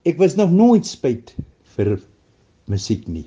Ek 0.00 0.16
was 0.16 0.32
nog 0.32 0.48
nooit 0.48 0.86
spyt 0.88 1.34
vir 1.76 1.98
musiek 2.72 3.02
nie. 3.04 3.26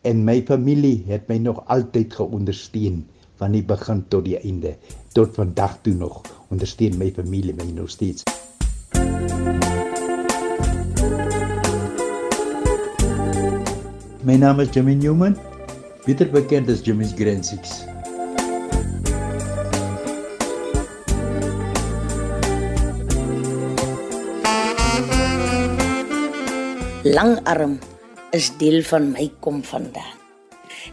En 0.00 0.22
my 0.24 0.38
familie 0.48 1.02
het 1.10 1.26
my 1.28 1.36
nog 1.44 1.58
altyd 1.68 2.14
geondersteun 2.16 3.02
van 3.36 3.52
die 3.52 3.60
begin 3.60 4.00
tot 4.08 4.24
die 4.24 4.38
einde. 4.38 4.72
Tot 5.12 5.36
vandag 5.36 5.74
toe 5.84 5.92
nog 5.92 6.22
ondersteun 6.48 6.96
my 6.96 7.10
familie 7.12 7.52
my 7.58 7.68
nog 7.68 7.92
steeds. 7.92 8.24
My 14.24 14.38
naam 14.40 14.64
is 14.64 14.72
Jimmy 14.72 14.96
Newman, 14.96 15.36
beter 16.06 16.32
bekend 16.32 16.72
as 16.72 16.80
Jimmy's 16.80 17.12
Grand 17.12 17.44
Six. 17.44 17.84
Langarm 27.06 27.78
is 28.34 28.48
deel 28.58 28.80
van 28.82 29.12
my 29.12 29.28
kom 29.40 29.60
vandaan. 29.62 30.14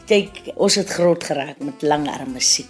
Kyk, 0.06 0.52
ons 0.62 0.76
het 0.78 0.92
groot 0.94 1.24
geraak 1.26 1.64
met 1.66 1.82
langarm 1.82 2.36
musiek. 2.36 2.70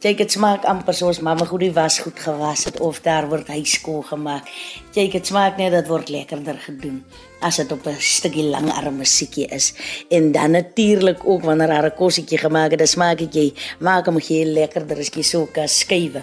Kyk, 0.00 0.22
dit 0.22 0.32
smaak 0.32 0.64
amper 0.70 0.96
soos 0.96 1.20
mamma 1.20 1.44
goed 1.50 1.66
die 1.66 1.74
was 1.76 1.98
goed 2.00 2.16
gewas 2.22 2.64
het 2.64 2.78
of 2.80 3.02
daar 3.04 3.28
word 3.28 3.50
hy 3.52 3.60
skoon 3.68 4.06
gemaak. 4.08 4.48
Kyk, 4.94 5.18
dit 5.18 5.28
smaak 5.28 5.60
net 5.60 5.74
dat 5.76 5.90
word 5.92 6.08
lekkerder 6.14 6.56
gedoen 6.64 7.02
as 7.44 7.60
dit 7.60 7.76
op 7.76 7.84
'n 7.84 8.00
stukkie 8.00 8.48
langarm 8.48 8.96
musiekie 8.96 9.46
is. 9.52 9.74
En 10.08 10.32
dan 10.32 10.56
natuurlik 10.56 11.20
ook 11.24 11.42
wanneer 11.44 11.70
haar 11.70 11.92
'n 11.92 11.96
kossietjie 11.96 12.38
gemaak 12.38 12.70
het, 12.70 12.78
dan 12.78 12.88
smaak 12.88 13.18
dit 13.18 13.34
jy 13.34 13.52
maak 13.80 14.06
hom 14.06 14.18
heel 14.18 14.48
lekkerder 14.48 14.98
as 14.98 15.12
jy 15.12 15.22
so 15.22 15.46
kan 15.52 15.68
skuwe. 15.68 16.22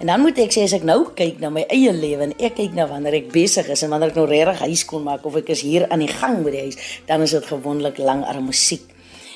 En 0.00 0.06
dan 0.06 0.20
moet 0.20 0.38
ek 0.38 0.54
sê 0.54 0.64
as 0.66 0.74
ek 0.76 0.86
nou 0.88 1.00
kyk 1.16 1.40
na 1.42 1.50
my 1.52 1.66
eie 1.72 1.92
lewe 1.92 2.28
en 2.28 2.36
ek 2.38 2.56
kyk 2.60 2.76
na 2.78 2.86
wanneer 2.90 3.18
ek 3.20 3.32
besig 3.34 3.68
is 3.72 3.82
en 3.84 3.92
wanneer 3.92 4.14
ek 4.14 4.20
nou 4.20 4.28
regtig 4.30 4.64
huis 4.68 4.84
kon 4.88 5.04
maak 5.06 5.26
of 5.28 5.36
ek 5.42 5.52
is 5.54 5.64
hier 5.66 5.88
aan 5.90 6.04
die 6.04 6.10
gang 6.12 6.40
by 6.44 6.54
die 6.54 6.64
huis, 6.68 6.80
dan 7.08 7.24
is 7.24 7.34
dit 7.36 7.50
gewoonlik 7.52 8.00
langarm 8.00 8.48
musiek. 8.48 8.91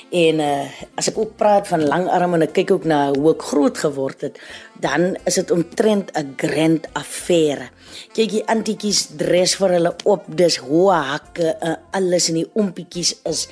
En 0.07 0.39
uh, 0.39 0.67
as 0.95 1.09
ek 1.11 1.17
ook 1.19 1.33
praat 1.35 1.67
van 1.67 1.83
langarm 1.83 2.37
en 2.37 2.45
ek 2.45 2.53
kyk 2.55 2.69
ook 2.77 2.85
na 2.87 3.09
hoe 3.11 3.33
ek 3.33 3.41
groot 3.49 3.79
geword 3.81 4.21
het, 4.23 4.37
dan 4.79 5.17
is 5.27 5.35
dit 5.35 5.51
omtrent 5.51 6.13
'n 6.15 6.35
grand 6.39 6.87
affære. 6.95 7.67
Kyk 8.15 8.29
die 8.31 8.45
antiekies 8.47 9.07
dress 9.19 9.57
vir 9.59 9.75
hulle 9.75 9.91
op, 10.05 10.23
dis 10.27 10.57
hoë 10.63 10.99
hakke, 11.11 11.57
uh, 11.59 11.75
alles 11.91 12.29
in 12.29 12.39
die 12.39 12.49
ompietjies 12.53 13.17
is 13.25 13.49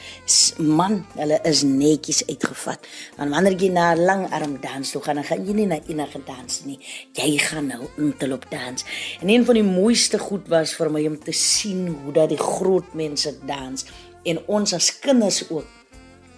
man, 0.57 1.03
hulle 1.17 1.39
is 1.43 1.63
netjies 1.63 2.23
uitgevat. 2.27 2.79
Dan 3.17 3.29
wanneer 3.29 3.59
jy 3.59 3.69
na 3.69 3.95
langarm 3.95 4.57
dans 4.61 4.91
toe 4.91 5.01
gaan, 5.01 5.15
dan 5.15 5.27
gaan 5.27 5.45
jy 5.45 5.53
nie 5.53 5.67
na 5.67 5.79
enige 5.87 6.23
dans 6.25 6.63
nie. 6.65 6.79
Jy 7.13 7.37
gaan 7.37 7.67
nou 7.67 7.83
intelop 7.97 8.45
dans. 8.49 8.85
En 9.21 9.29
een 9.29 9.45
van 9.45 9.55
die 9.55 9.63
mooiste 9.63 10.19
goed 10.19 10.47
was 10.47 10.73
vir 10.73 10.89
my 10.89 11.05
om 11.07 11.19
te 11.19 11.31
sien 11.31 11.87
hoe 11.87 12.13
dat 12.13 12.29
die 12.29 12.39
groot 12.39 12.93
mense 12.93 13.33
dans 13.45 13.85
en 14.23 14.39
ons 14.47 14.73
as 14.73 14.99
kinders 14.99 15.43
ook 15.49 15.65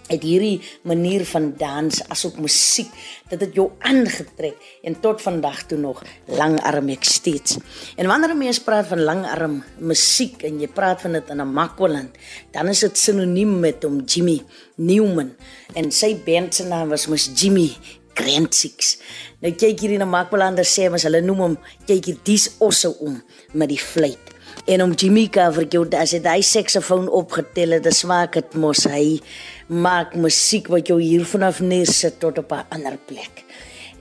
het 0.08 0.24
hierdie 0.24 0.62
manier 0.88 1.26
van 1.26 1.54
dans 1.60 2.02
asook 2.10 2.38
musiek 2.40 2.92
dat 3.30 3.40
dit 3.44 3.58
jou 3.60 3.70
aangetrek 3.80 4.56
en 4.84 5.00
tot 5.04 5.22
vandag 5.22 5.66
toe 5.68 5.78
nog 5.80 6.04
langarm 6.26 6.90
ek 6.90 7.04
steeds. 7.08 7.58
En 7.96 8.08
wanneer 8.08 8.36
mense 8.38 8.64
praat 8.64 8.88
van 8.92 9.04
langarm 9.04 9.60
musiek 9.80 10.44
en 10.48 10.62
jy 10.64 10.70
praat 10.72 11.02
van 11.02 11.18
dit 11.20 11.30
in 11.30 11.42
'n 11.42 11.54
Makwaland, 11.54 12.16
dan 12.52 12.68
is 12.68 12.80
dit 12.80 12.98
sinoniem 12.98 13.60
met 13.60 13.84
hom 13.84 14.04
Jimmy 14.06 14.44
Newman 14.76 15.36
en 15.74 15.92
sy 15.92 16.16
band 16.26 16.56
se 16.56 16.64
naam 16.64 16.90
was 16.90 17.08
mos 17.08 17.30
Jimmy 17.36 17.76
Grand 18.14 18.56
Six. 18.56 18.98
Nou 19.42 19.54
kyk 19.54 19.80
hier 19.80 19.92
in 19.92 20.02
'n 20.02 20.10
Makwaland 20.10 20.60
sê 20.60 20.90
mens 20.90 21.04
hulle 21.04 21.22
noem 21.22 21.40
hom 21.40 21.58
kyk 21.86 22.06
hier 22.06 22.20
dis 22.24 22.56
osse 22.60 23.00
om 23.00 23.22
met 23.54 23.70
die 23.70 23.80
fluit. 23.80 24.36
En 24.66 24.82
om 24.84 24.92
Jimmy 24.92 25.30
cover 25.32 25.64
jou 25.72 25.86
as 25.96 26.12
hy 26.12 26.20
daai 26.20 26.42
saksofoon 26.44 27.08
opgetel 27.08 27.78
het, 27.78 27.84
dan 27.84 27.96
smaak 27.96 28.34
dit 28.34 28.56
mos 28.60 28.84
hy 28.84 29.20
maak 29.68 30.16
musiek 30.16 30.68
wat 30.72 30.88
jou 30.88 31.00
hier 31.02 31.26
vanaf 31.26 31.60
neersit 31.60 32.20
tot 32.20 32.38
op 32.38 32.52
'n 32.52 32.66
ander 32.70 32.98
plek. 33.06 33.44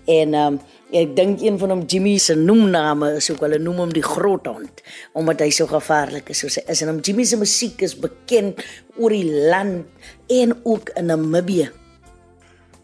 En 0.06 0.34
ehm 0.34 0.53
um, 0.53 0.60
ek 0.91 1.16
dink 1.16 1.41
een 1.43 1.59
van 1.59 1.71
hom 1.71 1.82
Jimmy 1.87 2.19
se 2.19 2.34
noemname 2.34 3.16
is 3.16 3.31
ook 3.31 3.41
hulle 3.41 3.59
noem 3.59 3.76
hom 3.76 3.93
die 3.93 4.03
groot 4.03 4.47
hond 4.47 4.82
omdat 5.12 5.41
hy 5.41 5.50
so 5.50 5.66
gevaarlik 5.66 6.28
is 6.31 6.38
soos 6.38 6.56
hy 6.56 6.62
is 6.71 6.82
en 6.82 6.88
hom 6.88 7.00
Jimmy 7.00 7.25
se 7.25 7.37
musiek 7.37 7.82
is 7.82 7.97
bekend 7.99 8.62
oor 8.97 9.10
die 9.10 9.49
land 9.50 9.84
en 10.28 10.55
ook 10.62 10.91
in 10.94 11.06
Namibië. 11.06 11.71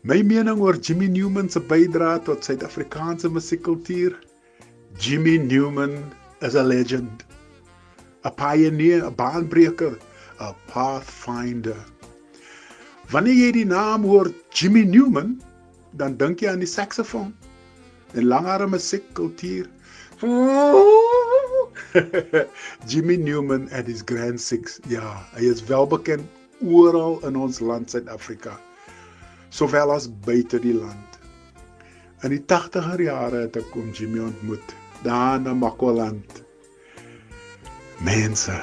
My 0.02 0.22
mening 0.22 0.58
oor 0.58 0.74
Jimmy 0.74 1.06
Newman 1.06 1.48
se 1.48 1.60
bydrae 1.60 2.18
tot 2.26 2.42
Suid-Afrikaanse 2.44 3.28
musiekkultuur. 3.30 4.16
Jimmy 4.98 5.36
Newman 5.38 6.12
is 6.40 6.56
a 6.56 6.62
legend. 6.62 7.22
A 8.24 8.30
pioneer, 8.30 9.04
a 9.04 9.10
baanbreker, 9.10 9.94
a 10.40 10.52
pathfinder. 10.66 11.78
Wanneer 13.10 13.34
jy 13.34 13.52
die 13.56 13.66
naam 13.66 14.04
hoor 14.06 14.30
Jimmy 14.54 14.84
Newman, 14.86 15.42
dan 15.98 16.14
dink 16.16 16.40
jy 16.40 16.48
aan 16.52 16.62
die 16.62 16.70
saksofoon. 16.70 17.34
Die 18.14 18.24
langarme 18.24 18.76
muziekkultuur. 18.76 19.66
Jimmy 22.90 23.16
Newman 23.16 23.68
and 23.72 23.86
his 23.86 24.02
Grand 24.02 24.40
Six. 24.40 24.80
Ja, 24.88 25.26
hy 25.34 25.50
is 25.50 25.64
wel 25.66 25.86
bekend 25.90 26.26
oral 26.62 27.18
in 27.26 27.36
ons 27.36 27.60
land 27.60 27.90
Suid-Afrika, 27.90 28.54
sowel 29.50 29.90
as 29.90 30.06
buite 30.22 30.60
die 30.62 30.76
land. 30.76 31.18
In 32.22 32.30
die 32.36 32.44
80er 32.46 33.02
jare 33.02 33.48
het 33.48 33.58
ek 33.58 33.66
kom 33.74 33.90
Jimmy 33.90 34.22
ontmoet 34.22 34.76
daar 35.02 35.42
na 35.42 35.56
Makwaland. 35.58 36.44
Mense, 38.06 38.54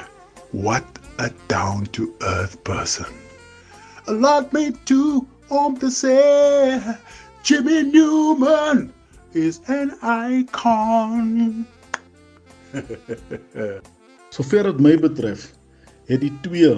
what 0.55 0.88
a 1.19 1.28
down 1.51 1.83
to 1.91 2.07
earth 2.23 2.55
person 2.63 3.11
laat 4.09 4.52
my 4.53 4.72
toe 4.90 5.25
om 5.50 5.78
te 5.78 5.90
sê 5.94 6.18
Jimmy 7.46 7.81
Newman 7.81 8.90
is 9.34 9.62
an 9.68 9.94
icon. 10.02 11.66
Sover 14.34 14.70
dit 14.70 14.81
my 14.81 14.96
betref, 14.97 15.47
het 16.09 16.22
die 16.22 16.34
twee 16.46 16.75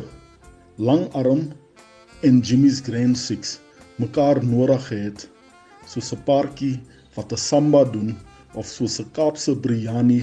langarm 0.80 1.50
en 2.28 2.40
Jimmy's 2.40 2.82
Grand 2.84 3.18
Six 3.18 3.60
mekaar 4.00 4.44
nodig 4.44 4.88
gehad 4.92 5.28
soos 5.88 6.12
'n 6.14 6.24
paartjie 6.28 6.80
wat 7.16 7.32
'n 7.32 7.38
samba 7.50 7.84
doen 7.84 8.16
of 8.54 8.66
soos 8.68 9.00
'n 9.00 9.12
Kaapse 9.16 9.56
biryani 9.56 10.22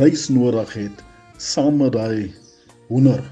rys 0.00 0.28
nodig 0.28 0.72
het 0.74 0.96
saam 1.36 1.76
met 1.80 1.92
daai 1.92 2.34
hoender 2.88 3.22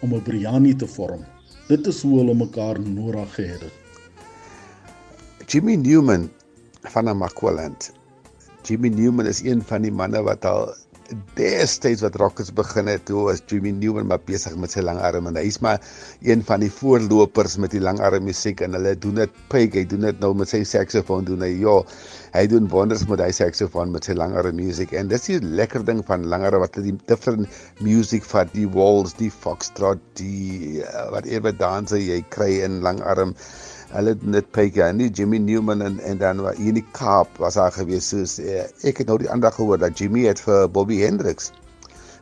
om 0.00 0.14
'n 0.14 0.24
biryani 0.24 0.74
te 0.76 0.86
vorm. 0.86 1.24
Dit 1.70 1.86
is 1.86 2.00
hoe 2.02 2.16
hulle 2.18 2.34
mekaar 2.34 2.80
nodig 2.82 3.34
gehad 3.34 3.60
het. 3.62 3.74
Jimmy 5.46 5.76
Newman 5.78 6.24
van 6.82 7.08
Amakwaland. 7.08 7.92
Jimmy 8.66 8.90
Newman 8.90 9.26
is 9.30 9.42
een 9.46 9.62
van 9.62 9.86
die 9.86 9.92
manne 9.94 10.22
wat 10.26 10.44
al 10.44 10.74
destyds 11.38 12.02
wat 12.04 12.16
rockers 12.20 12.50
begin 12.54 12.88
het, 12.90 13.04
toe 13.08 13.24
was 13.28 13.42
Jimmy 13.50 13.72
Newman 13.74 14.08
maar 14.10 14.20
besig 14.26 14.56
met 14.60 14.74
sy 14.74 14.82
langarm 14.84 15.28
en 15.30 15.38
hy's 15.38 15.58
maar 15.64 15.80
een 16.26 16.44
van 16.46 16.62
die 16.64 16.70
voorlopers 16.72 17.56
met 17.62 17.74
die 17.74 17.82
langarm 17.82 18.26
musiek 18.28 18.62
en 18.64 18.76
hulle 18.78 18.94
doen 19.02 19.22
dit 19.22 19.40
pyk, 19.52 19.78
hy 19.78 19.84
doen 19.90 20.06
dit 20.08 20.20
nou 20.22 20.32
met 20.38 20.50
sy 20.52 20.62
saksofoon 20.68 21.26
doen 21.28 21.42
hy 21.46 21.52
ja, 21.62 21.76
hy 22.36 22.44
doen 22.50 22.68
wonders 22.70 23.06
met 23.10 23.22
hy 23.24 23.30
saksofoon 23.34 23.94
met 23.94 24.06
sy 24.06 24.14
langarm 24.18 24.58
musiek 24.60 24.94
en 24.96 25.10
dis 25.10 25.26
die 25.30 25.40
lekker 25.40 25.84
ding 25.88 26.04
van 26.06 26.28
langarm 26.30 26.64
wat 26.64 26.78
die 26.78 26.96
different 27.10 27.50
music 27.84 28.26
van 28.30 28.50
die 28.54 28.68
walls, 28.70 29.16
die 29.18 29.32
foxtrot, 29.32 30.02
die 30.20 30.84
uh, 30.84 31.08
whatever 31.10 31.54
danse 31.56 31.98
jy 31.98 32.20
kry 32.34 32.52
in 32.64 32.80
langarm 32.86 33.34
hulle 33.90 34.14
net 34.22 34.50
pyk 34.54 34.76
ja 34.78 34.90
nie 34.94 35.08
Jimmy 35.10 35.38
Newman 35.42 35.82
en 35.82 35.98
en 36.00 36.18
dan 36.18 36.42
was 36.44 36.56
hier 36.56 36.68
in 36.72 36.78
die 36.78 36.86
Kaap 36.96 37.38
was 37.42 37.58
daar 37.58 37.72
gewees 37.74 38.08
soos 38.12 38.38
eh, 38.38 38.66
ek 38.86 39.02
het 39.02 39.10
nou 39.10 39.18
die 39.18 39.30
ander 39.30 39.52
gehoor 39.52 39.78
dat 39.82 39.98
Jimmy 39.98 40.26
het 40.28 40.42
vir 40.46 40.68
Bobby 40.70 41.00
Hendricks 41.02 41.50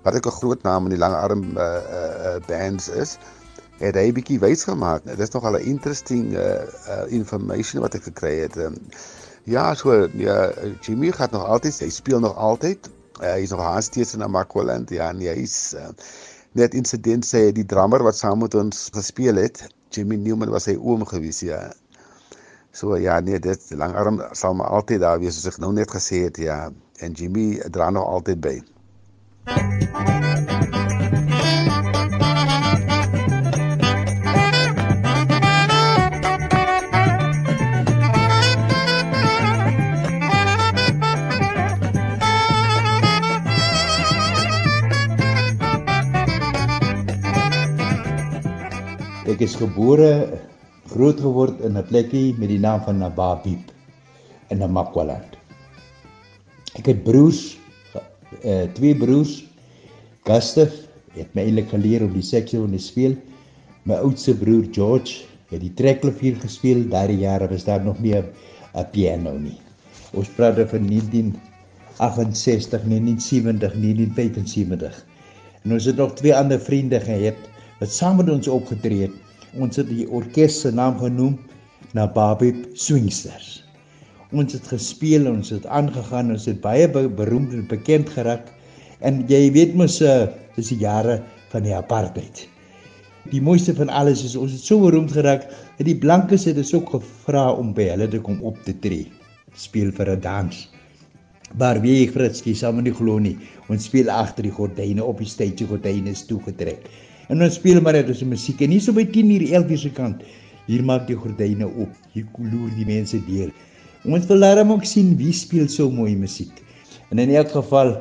wat 0.04 0.16
ek 0.16 0.26
'n 0.26 0.38
groot 0.40 0.62
naam 0.62 0.88
in 0.88 0.96
die 0.96 1.02
lange 1.02 1.16
arm 1.16 1.44
uh, 1.56 1.64
uh, 1.64 2.36
bands 2.48 2.88
is 2.88 3.18
het 3.78 3.94
hy 3.94 4.08
bietjie 4.12 4.40
wys 4.42 4.64
gemaak 4.64 5.04
dit 5.04 5.20
is 5.20 5.34
nog 5.36 5.44
al 5.44 5.58
'n 5.58 5.68
interesting 5.74 6.32
uh, 6.32 6.64
uh, 6.88 7.04
information 7.12 7.82
wat 7.82 7.94
ek 7.94 8.08
gekry 8.10 8.40
het. 8.40 8.56
Um, 8.56 8.76
ja 9.44 9.74
so 9.74 10.08
ja 10.14 10.52
Jimmy 10.80 11.12
gaan 11.12 11.28
nog 11.32 11.44
altyd 11.44 11.78
hy 11.78 11.90
speel 11.90 12.20
nog 12.20 12.36
altyd. 12.36 12.90
Uh, 13.20 13.32
hy 13.32 13.42
is 13.42 13.50
nog 13.50 13.82
steeds 13.82 14.14
in 14.14 14.22
Amakwaland 14.22 14.90
ja 14.90 15.10
en 15.10 15.20
hy's 15.20 15.74
uh, 15.74 15.88
net 16.52 16.74
insident 16.74 17.26
sê 17.26 17.52
die 17.52 17.66
drummer 17.66 18.02
wat 18.02 18.16
saam 18.16 18.38
met 18.38 18.54
ons 18.54 18.88
gespeel 18.94 19.36
het 19.36 19.68
Jimmy 19.90 20.16
Newman 20.16 20.50
was 20.54 20.68
sy 20.68 20.76
oom 20.76 21.04
gewees 21.08 21.40
ja. 21.46 21.60
So 22.72 22.96
ja, 23.00 23.20
nee, 23.20 23.40
dit 23.42 23.70
langarm 23.74 24.20
sal 24.32 24.54
maar 24.58 24.74
altyd 24.78 25.00
daar 25.04 25.20
wees 25.22 25.38
soos 25.38 25.54
ek 25.54 25.62
nou 25.64 25.72
net 25.76 25.90
gesê 25.90 26.24
het 26.28 26.42
ja. 26.42 26.60
En 26.98 27.12
Jimmy 27.12 27.58
dra 27.72 27.90
nog 27.90 28.06
altyd 28.18 28.40
by. 28.44 28.56
Ek 49.38 49.44
is 49.46 49.54
gebore 49.54 50.34
groot 50.90 51.20
geword 51.22 51.60
in 51.62 51.78
'n 51.78 51.86
plekkie 51.86 52.34
met 52.42 52.50
die 52.50 52.58
naam 52.58 52.80
van 52.82 52.98
Nababib 52.98 53.70
in 54.50 54.58
Namakwaland. 54.58 55.38
Ek 56.74 56.90
het 56.90 57.04
broers, 57.06 57.54
uh, 58.42 58.66
twee 58.74 58.98
broers. 58.98 59.46
Gustaf 60.26 60.74
het 61.14 61.30
my 61.38 61.44
eintlik 61.46 61.70
geleer 61.70 62.02
om 62.02 62.16
die 62.18 62.26
saksofoon 62.26 62.74
te 62.74 62.82
speel. 62.82 63.14
My 63.86 64.00
oudste 64.02 64.34
broer 64.34 64.66
George 64.74 65.22
het 65.52 65.62
die 65.62 65.70
trekklavier 65.70 66.42
gespeel. 66.42 66.82
Daardie 66.90 67.22
jare 67.22 67.46
was 67.46 67.62
daar 67.62 67.86
nog 67.86 68.02
nie 68.02 68.18
'n 68.18 68.26
piano 68.90 69.38
nie. 69.38 69.60
Ons 70.18 70.34
praat 70.34 70.58
van 70.66 70.82
1968, 70.82 72.82
1970, 72.82 73.78
1975. 73.78 75.06
En 75.62 75.78
ons 75.78 75.84
het 75.84 75.96
nog 75.96 76.18
twee 76.18 76.34
ander 76.34 76.58
vriende 76.58 76.98
gehad 77.00 77.38
wat 77.78 77.92
saam 77.92 78.16
met 78.16 78.30
ons 78.30 78.48
opgetree 78.48 79.06
het. 79.06 79.27
Ons 79.56 79.78
het 79.80 79.88
die 79.88 80.04
orkes 80.12 80.60
se 80.60 80.70
naam 80.74 80.98
genoem 81.00 81.38
Nababib 81.96 82.66
Swingsters. 82.76 83.62
Ons 84.36 84.52
het 84.52 84.66
gespeel 84.68 85.24
ons 85.30 85.48
het 85.54 85.64
aangegaan. 85.72 86.34
Ons 86.34 86.44
het 86.50 86.60
baie 86.60 86.88
beroemd 86.92 87.54
en 87.56 87.64
bekend 87.70 88.10
geraak. 88.12 88.50
En 89.00 89.22
jy 89.30 89.46
weet 89.54 89.74
mos, 89.78 90.02
uh, 90.04 90.28
dis 90.58 90.74
die 90.74 90.82
jare 90.82 91.22
van 91.52 91.64
die 91.64 91.72
apartheid. 91.72 92.44
Die 93.32 93.40
mooiste 93.40 93.72
van 93.76 93.88
alles 93.88 94.24
is 94.24 94.36
ons 94.36 94.52
het 94.52 94.64
so 94.64 94.80
beroemd 94.84 95.12
geraak 95.16 95.48
dat 95.78 95.86
die 95.88 95.96
blankes 95.96 96.44
het 96.48 96.60
ons 96.60 96.74
ook 96.76 96.92
gevra 96.98 97.48
om 97.56 97.72
by 97.76 97.88
hulle 97.94 98.08
te 98.08 98.20
kom 98.20 98.40
op 98.44 98.60
te 98.66 98.76
tree. 98.84 99.08
Speel 99.56 99.92
vir 99.96 100.12
'n 100.12 100.20
dans. 100.20 100.68
Maar 101.56 101.80
wie 101.80 102.04
ek 102.04 102.12
Fritski 102.12 102.54
sal 102.54 102.72
my 102.72 102.82
nie 102.82 102.92
glo 102.92 103.18
nie. 103.18 103.38
Ons 103.68 103.84
speel 103.88 104.10
agter 104.10 104.42
die 104.42 104.52
gordyne 104.52 105.04
op 105.04 105.18
die 105.18 105.28
stage 105.28 105.64
gordyne 105.64 106.10
is 106.10 106.26
toegetrek. 106.26 106.84
En 107.28 107.42
ons 107.44 107.54
speel 107.54 107.80
maar 107.84 107.98
net 107.98 108.08
ons 108.08 108.22
musiek 108.24 108.60
en 108.64 108.72
hier 108.72 108.84
so 108.84 108.96
by 108.96 109.04
10 109.04 109.32
uur 109.36 109.44
11 109.50 109.72
uur 109.74 109.82
se 109.84 109.90
kant. 109.96 110.22
Hier 110.68 110.84
maak 110.84 111.06
die 111.08 111.16
gordyne 111.16 111.66
op. 111.68 111.92
Hier 112.12 112.26
loer 112.38 112.72
die 112.76 112.86
mense 112.88 113.20
deur. 113.26 113.52
Ons 114.08 114.28
wil 114.30 114.40
daarom 114.44 114.72
ook 114.76 114.86
sien 114.88 115.14
wie 115.18 115.32
speel 115.32 115.68
so 115.68 115.90
mooi 115.90 116.14
musiek. 116.16 116.62
En 117.10 117.18
in 117.18 117.34
elk 117.34 117.52
geval 117.56 117.96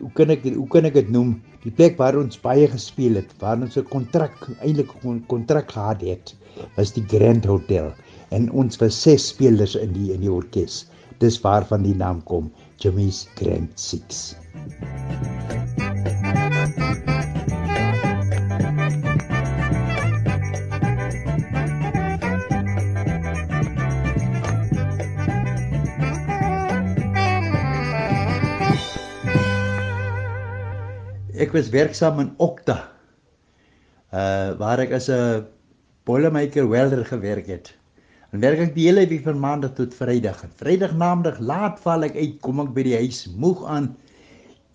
hoe 0.00 0.10
kan 0.16 0.32
ek 0.32 0.46
hoe 0.48 0.68
kan 0.72 0.88
ek 0.88 0.96
dit 0.96 1.10
noem? 1.12 1.34
Die 1.64 1.72
plek 1.76 1.98
waar 2.00 2.16
ons 2.16 2.40
baie 2.40 2.68
gespeel 2.72 3.18
het, 3.20 3.32
waar 3.42 3.60
ons 3.60 3.76
'n 3.76 3.84
kontrak 3.92 4.34
eintlik 4.64 4.94
'n 5.04 5.20
kontrak 5.28 5.70
gehad 5.70 6.00
het, 6.00 6.34
was 6.76 6.92
die 6.92 7.04
Grand 7.04 7.44
Hotel 7.44 7.92
en 8.30 8.50
ons 8.50 8.80
was 8.80 9.02
ses 9.02 9.28
spelers 9.28 9.74
in 9.74 9.92
die 9.92 10.12
in 10.14 10.20
die 10.20 10.32
orkes. 10.32 10.86
Dis 11.20 11.40
waarvan 11.44 11.82
die 11.82 11.94
naam 11.94 12.22
kom, 12.24 12.50
Jimmy's 12.78 13.28
Grand 13.36 13.70
Six. 13.78 14.34
Ek 31.50 31.56
was 31.58 31.70
werksaam 31.74 32.20
in 32.22 32.30
Okta. 32.38 32.78
Uh 34.14 34.54
waar 34.60 34.78
ek 34.78 34.92
as 34.94 35.08
'n 35.10 35.42
boilermaker 36.06 36.68
welder 36.70 37.02
gewerk 37.04 37.46
het. 37.50 37.74
En 38.30 38.40
werk 38.40 38.60
ek 38.62 38.74
die 38.74 38.86
hele 38.86 39.06
week 39.10 39.24
van 39.26 39.40
maandag 39.42 39.74
tot 39.74 39.94
Vrydag. 39.94 40.46
Vrydag 40.62 40.94
namiddag 40.94 41.40
laat 41.40 41.80
val 41.82 42.06
ek 42.06 42.14
uit, 42.14 42.38
kom 42.40 42.60
ek 42.60 42.70
by 42.74 42.82
die 42.86 42.94
huis 43.02 43.26
moeg 43.34 43.66
aan. 43.66 43.96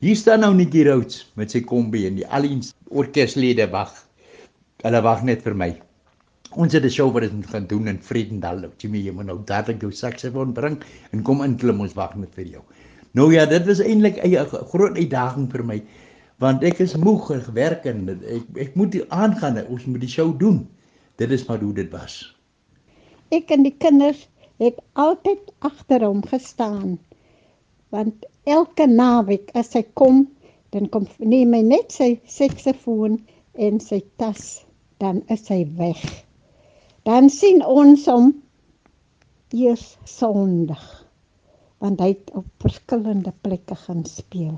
Hier 0.04 0.16
staan 0.16 0.44
nou 0.44 0.54
Nikki 0.54 0.83
Rhodes 0.83 1.31
met 1.39 1.51
sy 1.51 1.63
kombi 1.63 2.06
en 2.07 2.19
die 2.19 2.27
al 2.27 2.44
die 2.44 2.60
orkeslede 2.92 3.72
wag. 3.72 3.95
Hulle 4.83 5.01
wag 5.01 5.24
net 5.24 5.48
vir 5.48 5.56
my. 5.56 5.72
Ons 6.60 6.74
het 6.74 6.83
'n 6.83 6.92
show 6.92 7.07
wat 7.13 7.31
ons 7.31 7.48
gaan 7.48 7.68
doen 7.68 7.88
in 7.88 8.00
Vredendal. 8.04 8.68
Jimmy, 8.77 9.00
jy 9.00 9.12
moet 9.12 9.27
nou 9.31 9.39
dadelik 9.45 9.81
jou 9.81 9.92
saksofoon 9.92 10.54
bring 10.54 10.83
en 11.12 11.24
kom 11.24 11.42
inklim 11.42 11.80
ons 11.80 11.95
wag 11.95 12.16
net 12.16 12.36
vir 12.36 12.45
jou. 12.45 12.63
Nou 13.13 13.31
ja, 13.31 13.45
dit 13.45 13.66
was 13.66 13.80
eintlik 13.80 14.19
'n 14.19 14.45
groot 14.68 14.98
uitdaging 14.98 15.51
vir 15.51 15.63
my 15.63 15.81
want 16.44 16.64
ek 16.68 16.82
is 16.84 16.96
moeg 17.00 17.30
en 17.32 17.44
gewerk 17.46 17.86
en 17.90 18.08
ek 18.12 18.60
ek 18.66 18.76
moet 18.80 18.98
aangaan 19.10 19.62
ons 19.66 19.86
moet 19.88 20.04
die 20.04 20.12
show 20.12 20.32
doen. 20.40 20.66
Dit 21.20 21.32
is 21.32 21.46
maar 21.48 21.62
hoe 21.64 21.74
dit 21.74 21.92
was. 21.94 22.36
Ek 23.32 23.52
en 23.56 23.64
die 23.64 23.76
kinders 23.76 24.26
het 24.60 24.80
altyd 25.00 25.52
agter 25.68 26.04
hom 26.04 26.24
gestaan. 26.28 26.98
Want 27.96 28.28
elke 28.44 28.88
naweek 28.88 29.54
as 29.56 29.74
hy 29.76 29.86
kom 29.94 30.26
dan 30.76 30.90
kom 30.92 31.08
neem 31.24 31.54
hy 31.56 31.64
net 31.64 31.94
sy 31.96 32.16
saksofoon 32.28 33.22
en 33.56 33.80
sy 33.80 34.02
tas 34.20 34.66
dan 35.00 35.22
is 35.32 35.48
hy 35.48 35.64
weg. 35.80 36.04
Dan 37.08 37.30
sien 37.32 37.64
ons 37.64 38.08
hom 38.12 38.34
eers 39.56 39.94
sondig 40.10 40.84
want 41.84 42.02
hy 42.02 42.16
het 42.16 42.32
op 42.36 42.48
verskillende 42.64 43.32
plekke 43.46 43.76
gaan 43.78 44.04
speel 44.10 44.56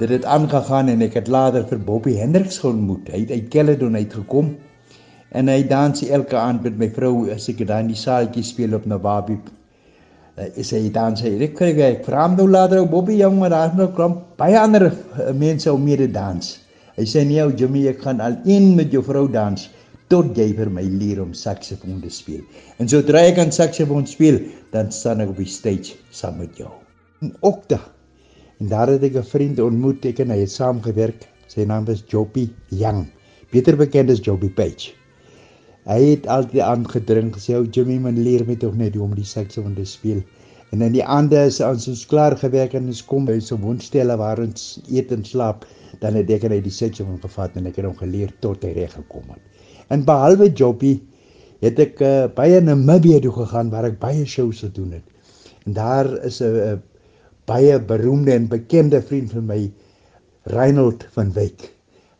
dit 0.00 0.08
het 0.08 0.24
aangegaan 0.24 0.88
en 0.88 1.02
ek 1.04 1.18
het 1.18 1.28
later 1.28 1.66
vir 1.68 1.80
Bobby 1.84 2.14
Hendriks 2.16 2.62
ontmoet. 2.64 3.10
Hy 3.12 3.24
het 3.26 3.32
uit 3.36 3.48
Caledon 3.52 3.98
uitgekom 3.98 4.54
en 5.36 5.50
hy 5.52 5.60
dans 5.68 6.00
elke 6.08 6.38
aand 6.40 6.64
met 6.64 6.78
my 6.80 6.88
vrou 6.94 7.28
as 7.34 7.50
ek 7.52 7.60
daar 7.68 7.84
in 7.84 7.90
die 7.92 7.98
saaltjie 8.00 8.44
speel 8.46 8.78
op 8.78 8.86
Nawabi. 8.88 9.36
Uh, 10.40 10.48
is 10.56 10.72
hy 10.72 10.86
dans 10.94 11.20
hy 11.20 11.34
ek 11.44 11.52
kry 11.58 11.74
ek 11.84 12.06
vraam 12.08 12.38
nou 12.38 12.48
later 12.48 12.86
Bobby 12.88 13.18
jong 13.20 13.36
maar 13.42 13.52
daar 13.52 13.76
nou 13.76 13.90
kom 13.98 14.16
baie 14.40 14.56
ander 14.56 14.88
uh, 14.88 15.28
mense 15.36 15.68
om 15.68 15.84
mee 15.84 16.00
te 16.00 16.08
dans. 16.08 16.48
Hy 16.96 17.04
sê 17.04 17.26
nee 17.28 17.44
ou 17.44 17.52
Jimmy 17.52 17.84
ek 17.92 18.00
gaan 18.06 18.24
al 18.24 18.40
een 18.48 18.72
met 18.80 18.96
jou 18.96 19.04
vrou 19.04 19.28
dans 19.28 19.68
tot 20.10 20.32
jy 20.34 20.48
vir 20.56 20.72
my 20.72 20.82
leer 20.96 21.20
om 21.22 21.36
saksofoon 21.36 22.00
te 22.00 22.10
speel. 22.10 22.40
En 22.80 22.88
sodra 22.88 23.20
ek 23.28 23.36
kan 23.36 23.52
saksofoon 23.54 24.08
speel, 24.08 24.40
dan 24.72 24.88
staan 24.90 25.20
ek 25.22 25.36
op 25.36 25.38
die 25.38 25.46
stage 25.46 26.00
saam 26.10 26.40
met 26.40 26.56
jou. 26.58 26.72
Okta 27.46 27.78
En 28.60 28.68
daar 28.68 28.90
het 28.92 29.02
ek 29.02 29.14
'n 29.16 29.24
vriend 29.24 29.60
ontmoet, 29.60 30.04
ek 30.04 30.18
en 30.20 30.30
hy 30.30 30.40
het 30.42 30.52
saamgewerk. 30.52 31.28
Sy 31.48 31.64
naam 31.64 31.86
is 31.88 32.02
Joppy 32.06 32.50
Young, 32.68 33.06
beter 33.50 33.76
bekend 33.76 34.10
as 34.10 34.20
Joppy 34.20 34.50
Page. 34.50 34.92
Hy 35.88 36.00
het 36.10 36.26
altyd 36.26 36.60
aangedring 36.60 37.32
gesê, 37.32 37.56
"O 37.56 37.64
Jimmy, 37.64 37.98
man 37.98 38.22
leer 38.22 38.44
my 38.46 38.56
tog 38.56 38.74
net 38.76 38.94
hoe 38.94 39.04
om 39.04 39.14
die 39.14 39.24
saksofoon 39.24 39.74
te 39.74 39.84
speel." 39.84 40.22
En 40.72 40.82
in 40.82 40.92
die 40.92 41.04
aande 41.04 41.46
is 41.46 41.60
ons 41.60 41.88
ons 41.88 42.06
klaar 42.06 42.36
gewerk 42.36 42.74
en 42.74 42.86
ons 42.86 43.04
kom 43.04 43.24
by 43.24 43.38
so 43.40 43.56
woonstelle 43.56 44.16
waar 44.16 44.38
ons 44.38 44.80
eet 44.90 45.12
en 45.12 45.24
slaap, 45.24 45.64
dan 46.00 46.14
het 46.14 46.30
ek 46.30 46.42
net 46.42 46.62
die 46.64 46.70
saksofoon 46.70 47.18
gevat 47.20 47.56
en 47.56 47.66
ek 47.66 47.76
het 47.76 47.84
hom 47.84 47.96
geleer 47.96 48.30
tot 48.40 48.62
hy 48.62 48.72
reg 48.72 48.92
gekom 48.92 49.24
het. 49.28 49.40
En 49.88 50.04
behalwe 50.04 50.52
Joppy 50.52 51.00
het 51.60 51.78
ek 51.78 52.00
uh, 52.00 52.26
baie 52.26 52.60
na 52.60 52.74
Namibia 52.74 53.20
toe 53.20 53.32
gegaan 53.32 53.70
waar 53.70 53.84
ek 53.84 53.98
baie 53.98 54.26
shows 54.26 54.60
gedoen 54.60 54.92
het. 54.92 55.04
En 55.66 55.72
daar 55.72 56.24
is 56.24 56.40
'n 56.40 56.44
uh, 56.44 56.76
baie 57.50 57.78
beroemde 57.82 58.32
en 58.32 58.48
bekende 58.48 59.02
vriend 59.02 59.32
van 59.34 59.46
my 59.50 59.60
Reinhold 60.54 61.06
van 61.16 61.32
Wyk. 61.34 61.64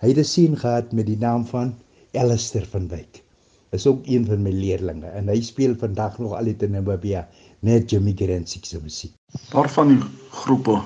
Hy 0.03 0.09
het 0.11 0.19
'n 0.19 0.31
seun 0.35 0.57
gehad 0.59 0.93
met 0.93 1.07
die 1.07 1.19
naam 1.19 1.47
van 1.47 1.75
Alistair 2.13 2.67
van 2.67 2.89
Wyk. 2.89 3.23
Is 3.71 3.87
ook 3.87 4.07
een 4.07 4.27
van 4.27 4.43
my 4.43 4.51
leerlinge 4.51 5.07
en 5.07 5.29
hy 5.29 5.41
speel 5.41 5.77
vandag 5.79 6.19
nog 6.19 6.33
al 6.35 6.47
in 6.47 6.71
Namibia 6.71 7.29
net 7.61 7.91
Jimmy 7.91 8.13
Grant 8.17 8.49
se 8.49 8.79
musiek. 8.83 9.15
Daar 9.53 9.71
van 9.71 9.89
die 9.89 10.03
groepe 10.31 10.81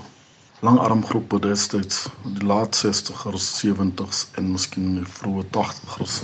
langarmgroepe 0.60 1.40
destyds 1.40 2.08
in 2.24 2.34
die 2.34 2.46
laat 2.46 2.76
60's, 2.76 3.64
70's 3.64 4.28
en 4.36 4.52
miskien 4.52 4.84
in 4.84 4.94
die 4.94 5.12
vroeë 5.18 5.44
80's 5.56 6.22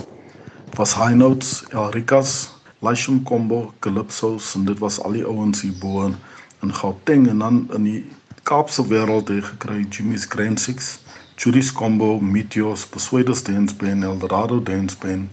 was 0.77 0.93
high 0.93 1.15
notes, 1.15 1.63
Elrikas, 1.73 2.49
Lashon 2.81 3.23
Combo, 3.23 3.73
Calypso's 3.79 4.55
en 4.55 4.65
dit 4.65 4.79
was 4.79 4.99
al 4.99 5.11
die 5.11 5.25
ouens 5.25 5.61
hier 5.61 5.73
bo 5.81 6.13
in 6.61 6.73
Gauteng 6.73 7.27
en 7.27 7.39
dan 7.39 7.67
in 7.73 7.83
die 7.83 8.05
Kaapse 8.43 8.87
wêreld 8.87 9.27
het 9.29 9.45
gekry 9.45 9.85
Jimmy's 9.89 10.25
Grand 10.25 10.59
Six, 10.59 10.99
Judy's 11.35 11.71
Combo, 11.71 12.19
Meteors, 12.19 12.85
Persuaders 12.85 13.43
Dance 13.43 13.75
Band, 13.75 14.03
Eldorado 14.03 14.63
Dance 14.63 14.97
Band, 14.97 15.29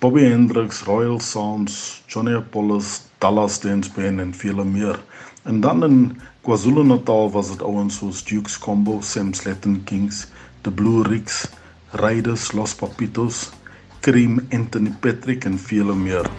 Bobby 0.00 0.22
Hendricks, 0.22 0.82
Royal 0.82 1.20
Sounds, 1.20 2.02
Johnny 2.06 2.34
Apollos, 2.34 3.02
Dallas 3.18 3.60
Dance 3.60 3.90
Band 3.90 4.20
en 4.20 4.34
vele 4.34 4.64
meer. 4.64 5.00
En 5.42 5.60
dan 5.60 5.84
in 5.84 6.20
KwaZulu-Natal 6.42 7.30
was 7.30 7.48
dit 7.48 7.62
ouens 7.62 7.96
soos 7.96 8.24
Duke's 8.24 8.58
Combo, 8.58 9.00
Sam 9.00 9.32
Sletton 9.32 9.84
Kings, 9.84 10.26
The 10.60 10.70
Blue 10.70 11.02
Ricks, 11.02 11.48
Raiders, 11.90 12.52
Los 12.52 12.74
Papitos, 12.74 13.50
Cream, 14.00 14.46
Anthony 14.50 14.90
Patrick 15.00 15.44
en 15.44 15.58
vele 15.58 15.94
meer. 15.94 16.30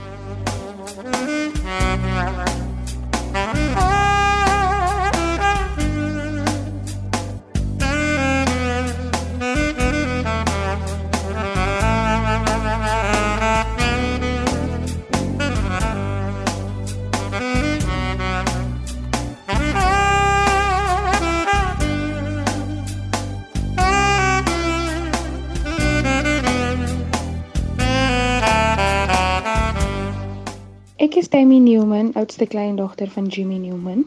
Oudste 32.33 32.57
kleindogter 32.57 33.09
van 33.09 33.25
Jimmy 33.25 33.57
Newman. 33.57 34.05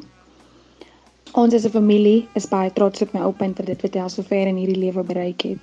Ons 1.33 1.55
as 1.55 1.65
'n 1.65 1.71
familie 1.71 2.27
is 2.35 2.49
baie 2.49 2.73
trots 2.73 3.03
op 3.03 3.13
my 3.13 3.21
oupa 3.21 3.45
en 3.45 3.53
dit 3.53 3.83
wat 3.83 3.95
hy 3.95 4.01
al 4.01 4.09
sover 4.09 4.47
in 4.47 4.57
hierdie 4.57 4.79
lewe 4.79 5.03
bereik 5.03 5.43
het. 5.43 5.59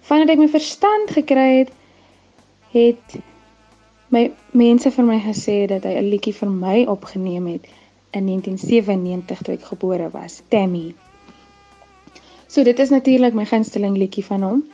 Vandat 0.00 0.30
ek 0.30 0.38
my 0.38 0.48
verstand 0.48 1.10
gekry 1.10 1.58
het, 1.58 1.72
het 2.70 3.16
my 4.08 4.30
mense 4.52 4.90
vir 4.90 5.04
my 5.04 5.18
gesê 5.18 5.66
dat 5.66 5.82
hy 5.82 5.96
'n 5.98 6.10
liedjie 6.10 6.34
vir 6.34 6.48
my 6.48 6.84
opgeneem 6.84 7.46
het 7.46 7.66
in 8.12 8.24
1997 8.26 9.42
toe 9.42 9.54
ek 9.54 9.64
gebore 9.64 10.10
was, 10.10 10.42
Tammy. 10.48 10.94
So 12.46 12.62
dit 12.62 12.78
is 12.78 12.90
natuurlik 12.90 13.34
my 13.34 13.44
gunsteling 13.44 13.96
liedjie 13.96 14.24
van 14.24 14.42
hom. 14.42 14.64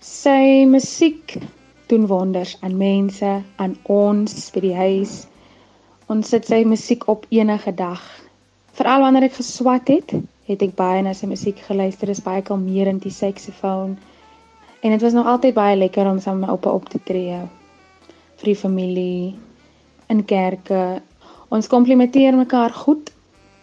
Sy 0.00 0.66
musiek 0.68 1.38
doen 1.86 2.06
wonders 2.06 2.56
aan 2.60 2.76
mense, 2.76 3.42
aan 3.56 3.76
ons 3.84 4.50
by 4.50 4.60
die 4.60 4.74
huis. 4.74 5.26
Ons 6.08 6.30
sit 6.32 6.46
sy 6.48 6.62
musiek 6.64 7.02
op 7.12 7.26
enige 7.28 7.72
dag. 7.76 8.00
Veral 8.78 9.02
wanneer 9.04 9.26
ek 9.26 9.34
geswat 9.36 9.90
het, 9.92 10.14
het 10.48 10.62
ek 10.64 10.72
baie 10.78 11.02
na 11.04 11.12
sy 11.12 11.28
musiek 11.28 11.58
geluister. 11.66 12.08
Dit 12.08 12.16
is 12.16 12.24
baie 12.24 12.40
kalmerend 12.46 13.04
die 13.04 13.12
saksofoon. 13.12 13.98
En 14.80 14.94
dit 14.94 15.04
was 15.04 15.12
nog 15.12 15.28
altyd 15.28 15.52
baie 15.58 15.76
lekker 15.76 16.08
om 16.08 16.16
saam 16.24 16.40
met 16.40 16.48
my 16.48 16.54
oupa 16.54 16.72
op 16.72 16.88
te 16.88 17.02
tree 17.04 17.42
vir 18.38 18.48
die 18.48 18.56
familie 18.56 19.36
in 20.08 20.24
kerke. 20.24 21.02
Ons 21.52 21.68
komplimenteer 21.68 22.40
mekaar 22.40 22.72
goed. 22.72 23.12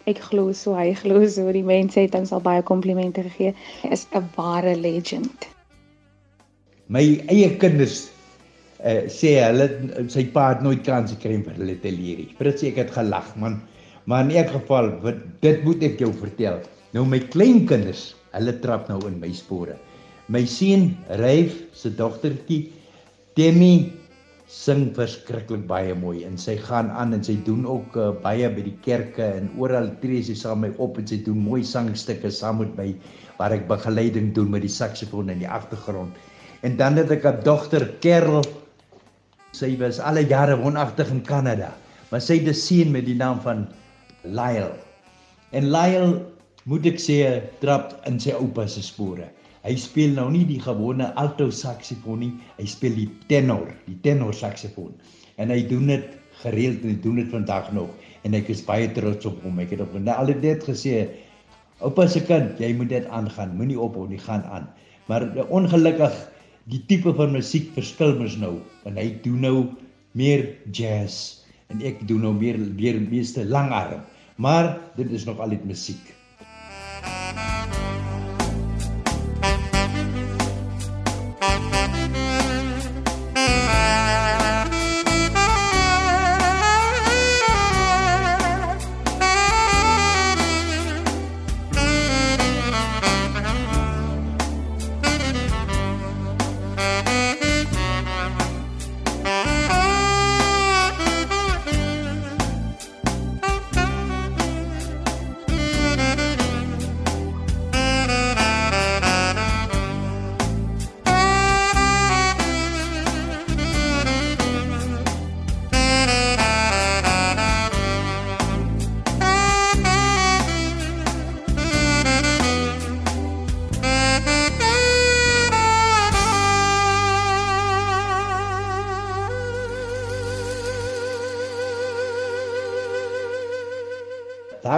Ek 0.06 0.22
glo 0.30 0.54
so, 0.54 0.78
hy 0.78 0.92
glo 0.94 1.26
so. 1.26 1.50
Die 1.50 1.66
mense 1.66 2.04
het 2.04 2.14
ons 2.14 2.30
al 2.30 2.46
baie 2.46 2.62
komplimente 2.62 3.26
gegee. 3.26 3.56
Hy 3.82 3.90
is 3.90 4.06
'n 4.14 4.22
ware 4.36 4.76
legend. 4.76 5.50
My 6.86 7.02
eie 7.26 7.50
kinders 7.58 8.06
uh, 8.84 9.06
sê 9.12 9.36
hulle 9.40 9.68
sy 10.12 10.26
pa 10.34 10.50
het 10.54 10.62
nooit 10.64 10.84
kans 10.86 11.14
gekry 11.14 11.38
om 11.40 11.44
vir 11.48 11.58
hulle 11.60 11.76
te 11.82 11.92
leer 11.94 12.22
nie. 12.22 12.30
Frits 12.38 12.64
ek 12.66 12.80
het 12.82 12.94
gelag 12.94 13.32
man. 13.40 13.60
Maar 14.06 14.28
in 14.28 14.36
elk 14.42 14.52
geval 14.60 14.92
wat 15.02 15.22
dit 15.42 15.64
moet 15.66 15.82
ek 15.82 16.00
jou 16.00 16.12
vertel. 16.14 16.60
Nou 16.94 17.04
my 17.08 17.18
kleinkinders, 17.32 18.14
hulle 18.36 18.54
trap 18.62 18.88
nou 18.88 19.00
in 19.08 19.18
my 19.20 19.32
spore. 19.34 19.74
My 20.32 20.44
seun 20.46 20.92
Ryf 21.20 21.58
se 21.74 21.90
dogtertjie 21.94 22.66
Demi 23.36 23.92
sing 24.46 24.92
verskriklik 24.94 25.64
baie 25.66 25.94
mooi 25.98 26.22
en 26.26 26.36
sy 26.38 26.54
gaan 26.62 26.88
aan 26.94 27.16
en 27.16 27.22
sy 27.26 27.34
doen 27.46 27.64
ook 27.66 27.96
uh, 27.98 28.12
baie 28.22 28.46
by 28.54 28.62
die 28.62 28.76
kerke 28.84 29.26
en 29.40 29.50
oral 29.58 29.90
tree 30.02 30.22
sy 30.22 30.36
saam 30.38 30.62
met 30.62 30.76
my 30.76 30.86
op 30.86 31.00
en 31.02 31.08
sy 31.10 31.18
doen 31.26 31.40
mooi 31.42 31.64
sangstukke 31.66 32.30
saam 32.30 32.62
met 32.62 32.76
my 32.78 32.92
waar 33.40 33.54
ek 33.56 33.66
begeleiding 33.68 34.30
doen 34.38 34.52
met 34.54 34.62
die 34.62 34.72
saksofoon 34.72 35.34
in 35.34 35.42
die 35.42 35.50
agtergrond. 35.50 36.14
En 36.62 36.78
dan 36.78 36.96
het 36.96 37.10
ek 37.10 37.26
'n 37.26 37.42
dogter 37.44 37.86
Kerel. 38.00 38.46
Sy 39.56 39.72
was 39.80 39.96
alle 40.04 40.26
jare 40.28 40.56
woonagtig 40.60 41.08
in 41.14 41.22
Kanada, 41.24 41.70
maar 42.10 42.20
sy 42.20 42.36
het 42.40 42.48
'n 42.52 42.54
seun 42.54 42.92
met 42.92 43.06
die 43.06 43.16
naam 43.16 43.40
van 43.40 43.66
Lyle. 44.24 44.74
En 45.52 45.70
Lyle 45.72 46.26
moet 46.64 46.86
ek 46.86 46.98
sê 47.00 47.40
trap 47.60 47.94
in 48.06 48.20
sy 48.20 48.34
oupa 48.36 48.66
se 48.66 48.82
spore. 48.82 49.30
Hy 49.64 49.74
speel 49.76 50.12
nou 50.14 50.30
nie 50.30 50.44
die 50.44 50.60
gewone 50.60 51.08
alto 51.16 51.48
saksofoon 51.50 52.20
nie, 52.20 52.32
hy 52.58 52.66
speel 52.66 52.94
die 52.94 53.08
tenor, 53.28 53.72
die 53.86 53.96
tenor 54.02 54.34
saksofoon. 54.34 54.92
En 55.38 55.50
hy 55.50 55.62
doen 55.66 55.86
dit 55.86 56.04
gereeld 56.42 56.82
en 56.82 56.92
hy 56.92 57.00
doen 57.02 57.16
dit 57.16 57.30
vandag 57.32 57.72
nog 57.72 57.90
en 58.24 58.34
ek 58.34 58.50
is 58.50 58.62
baie 58.62 58.92
trots 58.92 59.26
op 59.26 59.40
hom. 59.42 59.58
Ek 59.58 59.70
het 59.70 59.80
op 59.80 59.94
nou 59.94 60.16
al 60.16 60.34
dit 60.40 60.64
gesê, 60.68 61.08
oupa 61.80 62.06
se 62.06 62.20
kind, 62.20 62.60
jy 62.60 62.74
moet 62.74 62.88
dit 62.88 63.06
aangaan, 63.08 63.56
moenie 63.56 63.80
ophou 63.80 64.06
nie, 64.08 64.18
gaan 64.18 64.44
aan. 64.44 64.68
Maar 65.08 65.22
ongelukkig 65.48 66.14
die 66.70 66.82
tipe 66.90 67.12
van 67.14 67.34
musiek 67.34 67.68
verskil 67.76 68.16
mos 68.18 68.34
nou 68.42 68.56
en 68.88 68.98
hy 68.98 69.06
doen 69.24 69.42
nou 69.46 69.56
meer 70.18 70.48
jazz 70.74 71.44
en 71.70 71.82
ek 71.86 72.02
doen 72.10 72.24
nou 72.26 72.34
meer 72.34 72.58
meer 72.58 72.98
meeste 73.02 73.46
langarm. 73.46 74.02
Maar 74.36 74.74
dit 74.98 75.10
is 75.16 75.24
nog 75.24 75.40
altyd 75.40 75.64
musiek. 75.64 76.12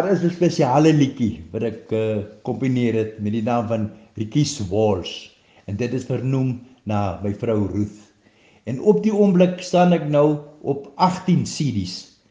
Daar 0.08 0.16
is 0.16 0.24
'n 0.24 0.40
spesiale 0.40 0.92
liedjie 0.96 1.44
wat 1.52 1.64
ek 1.68 1.90
uh, 1.92 2.24
komponeer 2.40 2.94
het 2.96 3.18
met 3.20 3.34
die 3.36 3.42
naam 3.44 3.66
van 3.68 3.82
Rietjies 4.16 4.54
Walls 4.70 5.10
en 5.68 5.76
dit 5.76 5.92
is 5.92 6.06
vernoem 6.08 6.54
na 6.88 7.20
my 7.20 7.34
vrou 7.36 7.66
Ruth. 7.68 7.98
En 8.64 8.80
op 8.80 9.02
die 9.04 9.12
oomblik 9.12 9.60
staan 9.60 9.92
ek 9.92 10.06
nou 10.08 10.38
op 10.64 10.86
18 10.96 11.42
CD's. 11.44 12.22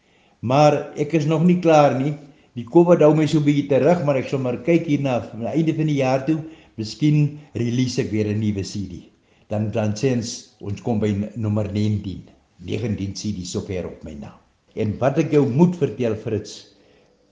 Maar 0.42 0.90
ek 0.98 1.14
is 1.20 1.30
nog 1.30 1.46
nie 1.46 1.60
klaar 1.62 1.94
nie. 2.00 2.16
Die 2.58 2.66
COVID 2.66 3.04
hou 3.06 3.12
my 3.14 3.28
so 3.30 3.38
'n 3.38 3.46
bietjie 3.46 3.68
terug, 3.70 4.02
maar 4.06 4.18
ek 4.18 4.34
sal 4.34 4.42
maar 4.42 4.58
kyk 4.66 4.90
hierna 4.90 5.20
aan 5.30 5.46
die 5.46 5.54
einde 5.54 5.76
van 5.78 5.86
die 5.86 6.02
jaar 6.02 6.26
toe, 6.26 6.40
miskien 6.82 7.38
release 7.54 8.02
ek 8.02 8.10
weer 8.10 8.26
'n 8.26 8.42
nuwe 8.42 8.66
CD. 8.66 9.06
Dan 9.54 9.70
dan 9.70 9.94
sins 9.94 10.58
ons 10.66 10.82
kom 10.82 10.98
by 10.98 11.14
nommer 11.36 11.70
19. 11.70 12.26
19 12.58 13.14
CD's 13.14 13.54
sover 13.54 13.86
op 13.86 14.02
my 14.04 14.18
naam. 14.18 14.42
En 14.74 14.98
wat 14.98 15.18
ek 15.18 15.30
jou 15.32 15.46
moet 15.46 15.78
vertel 15.78 16.18
Frits, 16.18 16.77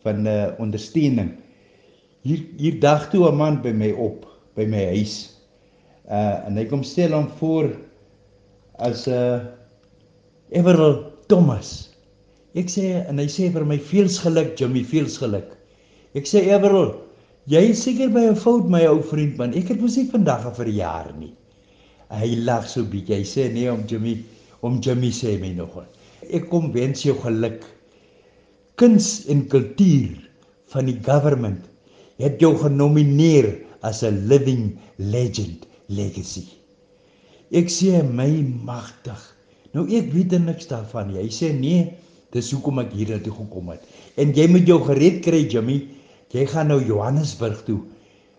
van 0.05 0.21
'n 0.23 0.29
uh, 0.29 0.53
ondersteuning. 0.61 1.33
Hier 2.21 2.45
hier 2.57 2.79
dag 2.79 3.09
toe 3.09 3.25
'n 3.29 3.37
man 3.37 3.61
by 3.61 3.73
my 3.73 3.91
op 3.91 4.25
by 4.55 4.65
my 4.65 4.85
huis. 4.93 5.33
Uh 6.05 6.45
en 6.45 6.57
hy 6.57 6.65
kom 6.69 6.83
stel 6.83 7.13
hom 7.17 7.27
voor 7.39 7.73
as 8.77 9.07
'n 9.07 9.11
uh, 9.11 9.45
Everal 10.53 11.11
Thomas. 11.27 11.89
Ek 12.55 12.69
sê 12.69 13.01
en 13.09 13.19
hy 13.19 13.27
sê 13.27 13.49
vir 13.51 13.65
my 13.65 13.79
veels 13.79 14.19
geluk 14.23 14.53
Jimmy, 14.59 14.83
veels 14.85 15.17
geluk. 15.17 15.57
Ek 16.15 16.29
sê 16.29 16.45
Everal, 16.47 16.93
jy 17.51 17.71
is 17.73 17.81
seker 17.83 18.13
by 18.13 18.29
'n 18.29 18.37
fout 18.37 18.69
my 18.69 18.85
ou 18.87 19.01
vriend 19.01 19.37
man. 19.37 19.53
Ek 19.53 19.73
het 19.73 19.81
mos 19.81 19.97
nie 19.97 20.07
vandag 20.11 20.45
'n 20.45 20.55
verjaar 20.55 21.13
nie. 21.17 21.33
Hy 22.13 22.35
lag 22.45 22.67
so 22.69 22.83
bietjie. 22.83 23.17
Hy 23.17 23.25
sê 23.25 23.51
nee 23.51 23.71
om 23.71 23.83
Jimmy, 23.89 24.23
om 24.61 24.79
Jimmy 24.79 25.09
sê 25.11 25.39
my 25.41 25.51
nog. 25.53 25.83
Ek 26.29 26.49
kom 26.49 26.71
wens 26.71 27.03
jou 27.03 27.15
geluk 27.17 27.65
kuns 28.79 29.25
en 29.31 29.45
kultuur 29.47 30.17
van 30.73 30.89
die 30.89 30.97
government 31.03 31.63
het 32.19 32.41
jou 32.43 32.53
genomineer 32.59 33.47
as 33.81 34.03
'n 34.03 34.27
living 34.27 34.77
legend 34.97 35.67
legacy. 35.87 36.45
Ek 37.51 37.69
sê 37.69 38.01
my 38.03 38.43
magtig. 38.65 39.19
Nou 39.73 39.85
ek 39.87 40.11
weet 40.13 40.31
niks 40.39 40.67
daarvan. 40.67 41.13
Hy 41.15 41.29
sê 41.29 41.53
nee, 41.53 41.93
dis 42.31 42.51
hoekom 42.51 42.79
ek 42.79 42.91
hier 42.91 43.21
toe 43.23 43.33
gekom 43.33 43.69
het. 43.69 43.83
En 44.17 44.33
jy 44.33 44.47
moet 44.47 44.67
jou 44.67 44.79
gereed 44.83 45.21
kry, 45.23 45.47
Jimmy. 45.47 45.87
Jy 46.31 46.45
gaan 46.45 46.67
nou 46.67 46.81
Johannesburg 46.83 47.63
toe. 47.65 47.81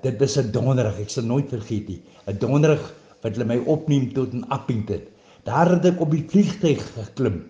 Dit 0.02 0.20
is 0.22 0.36
'n 0.36 0.52
donderdag, 0.52 1.00
ek 1.00 1.10
sal 1.10 1.24
nooit 1.24 1.48
vergeet 1.48 1.88
nie. 1.88 2.00
'n 2.26 2.38
Donderdag 2.38 2.94
wat 3.22 3.36
hulle 3.36 3.44
my 3.44 3.58
opneem 3.66 4.12
tot 4.12 4.32
in 4.32 4.44
Appington. 4.48 5.00
Daar 5.44 5.70
het 5.70 5.84
ek 5.84 6.00
op 6.00 6.10
die 6.10 6.24
vliegtuig 6.28 6.82
geklim 6.94 7.44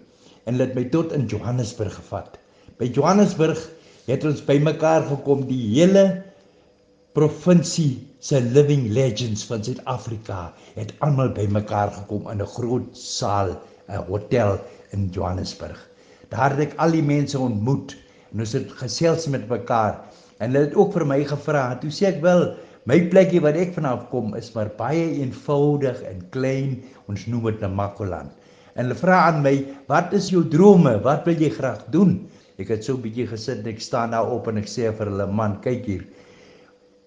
en 0.44 0.54
hulle 0.54 0.66
het 0.66 0.74
my 0.74 0.84
tot 0.84 1.12
in 1.12 1.26
Johannesburg 1.26 1.94
gevat. 1.94 2.38
By 2.76 2.90
Johannesburg 2.92 3.56
het 4.04 4.24
ons 4.28 4.42
bymekaar 4.44 5.06
gekom 5.08 5.46
die 5.48 5.62
hele 5.78 6.02
provinsie 7.16 8.02
se 8.20 8.36
living 8.52 8.90
legends 8.92 9.46
van 9.48 9.62
Suid-Afrika 9.64 10.50
het 10.74 10.92
almal 11.06 11.32
bymekaar 11.38 11.94
gekom 11.94 12.28
in 12.28 12.42
'n 12.44 12.52
groot 12.56 12.90
saal, 12.92 13.56
'n 13.88 14.04
hotel 14.10 14.60
in 14.92 15.08
Johannesburg. 15.08 15.80
Daar 16.28 16.50
het 16.52 16.60
ek 16.68 16.76
al 16.76 16.90
die 16.90 17.02
mense 17.02 17.38
ontmoet 17.38 17.96
en 18.32 18.44
ons 18.44 18.52
het 18.52 18.68
gesels 18.84 19.26
met 19.26 19.48
mekaar 19.48 19.96
en 20.38 20.52
hulle 20.52 20.66
het 20.68 20.76
ook 20.76 20.92
vir 20.92 21.06
my 21.06 21.24
gevra. 21.24 21.78
Toe 21.80 21.90
sê 21.90 22.12
ek 22.12 22.20
wel, 22.20 22.56
my 22.84 23.08
plekkie 23.08 23.40
wat 23.40 23.56
ek 23.56 23.72
vanaf 23.72 24.10
kom 24.10 24.34
is 24.34 24.52
maar 24.52 24.68
baie 24.76 25.16
eenvoudig 25.24 26.02
en 26.02 26.28
klein. 26.30 26.82
Ons 27.08 27.26
noem 27.26 27.44
dit 27.44 27.60
Namakoland. 27.60 28.32
En 28.74 28.84
hulle 28.84 29.00
vra 29.00 29.32
aan 29.32 29.42
my, 29.42 29.64
"Wat 29.88 30.12
is 30.12 30.28
jou 30.28 30.44
drome? 30.44 31.00
Wat 31.00 31.24
wil 31.24 31.40
jy 31.40 31.48
graag 31.50 31.88
doen?" 31.88 32.28
Ek 32.56 32.70
het 32.72 32.84
so 32.84 32.96
'n 32.96 33.02
bietjie 33.02 33.26
gesit 33.28 33.58
en 33.60 33.68
ek 33.68 33.80
staan 33.80 34.10
daar 34.10 34.30
op 34.32 34.48
en 34.48 34.58
ek 34.58 34.66
sê 34.66 34.88
vir 34.92 35.06
hulle, 35.06 35.26
"Man, 35.26 35.60
kyk 35.60 35.84
hier. 35.84 36.04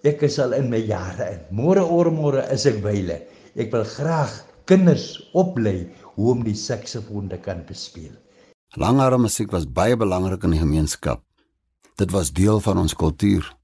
Ek 0.04 0.22
is 0.24 0.40
al 0.40 0.54
in 0.54 0.70
my 0.70 0.78
jare 0.78 1.32
in. 1.34 1.40
Môre 1.52 1.82
oor 1.82 2.12
môre 2.12 2.46
is 2.52 2.66
ek 2.66 2.82
byle. 2.82 3.22
Ek 3.56 3.72
wil 3.72 3.84
graag 3.84 4.46
kinders 4.66 5.30
oplei 5.34 5.90
hoe 6.16 6.32
om 6.32 6.44
die 6.44 6.54
saksofoon 6.54 7.30
te 7.30 7.38
kan 7.38 7.66
bespeel." 7.66 8.14
Langarm 8.78 9.22
musiek 9.22 9.52
was 9.52 9.66
baie 9.66 9.98
belangrik 9.98 10.44
in 10.44 10.52
die 10.52 10.60
gemeenskap. 10.60 11.22
Dit 11.98 12.12
was 12.12 12.32
deel 12.32 12.60
van 12.60 12.78
ons 12.78 12.94
kultuur. 12.94 13.56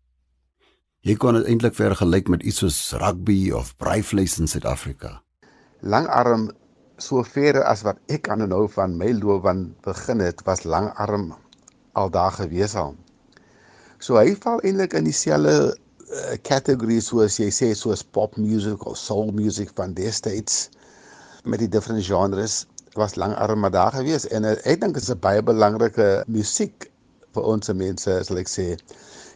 Jy 1.05 1.15
kon 1.15 1.35
dit 1.35 1.45
eintlik 1.45 1.75
vergelyk 1.75 2.27
met 2.27 2.43
iets 2.43 2.57
soos 2.57 2.93
rugby 2.93 3.51
of 3.51 3.75
braaivleis 3.77 4.39
in 4.39 4.47
Suid-Afrika. 4.47 5.21
Langarm 5.81 6.49
so 6.97 7.23
ver 7.23 7.61
as 7.63 7.83
wat 7.85 7.99
ek 8.09 8.29
aan 8.33 8.49
nou 8.49 8.65
van 8.67 8.97
my 8.97 9.11
loopbaan 9.13 9.75
begin 9.85 10.19
het, 10.19 10.41
was 10.47 10.63
langarm 10.65 11.35
al 11.95 12.11
daar 12.13 12.35
gewees 12.35 12.75
al. 12.79 12.93
So 14.03 14.19
hy 14.19 14.35
val 14.43 14.61
eintlik 14.67 14.93
in 14.99 15.07
dieselfde 15.07 15.75
kategorie 16.45 17.01
uh, 17.01 17.05
soos 17.07 17.39
jy 17.39 17.49
sê 17.53 17.71
soos 17.75 18.03
pop 18.15 18.37
music 18.37 18.85
of 18.85 18.97
soul 18.99 19.31
music 19.33 19.71
van 19.79 19.95
destyds 19.97 20.69
met 21.43 21.59
die 21.63 21.69
different 21.69 22.05
genres 22.05 22.65
was 22.95 23.15
langarm 23.15 23.59
maar 23.59 23.73
daar 23.73 23.91
gewees 23.95 24.27
en 24.27 24.45
uh, 24.45 24.53
ek 24.69 24.81
dink 24.81 24.93
dit 24.93 25.03
is 25.03 25.11
'n 25.11 25.19
baie 25.19 25.41
belangrike 25.41 26.23
musiek 26.27 26.89
vir 27.35 27.43
ons 27.43 27.73
mense 27.73 28.11
sal 28.27 28.37
ek 28.37 28.51
sê 28.51 28.67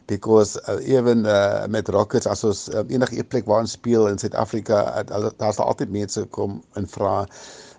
because 0.10 0.58
uh, 0.68 0.78
even 0.82 1.26
uh, 1.26 1.66
met 1.68 1.90
rockets 1.90 2.28
as 2.28 2.44
ons 2.44 2.68
uh, 2.70 2.84
enige 2.90 3.24
plek 3.24 3.46
waar 3.46 3.66
ons 3.66 3.76
speel 3.78 4.08
in 4.08 4.18
Suid-Afrika 4.18 4.80
uh, 5.02 5.30
daar 5.38 5.60
altyd 5.66 5.92
mense 5.94 6.26
kom 6.38 6.62
en 6.80 6.88
vra 6.88 7.26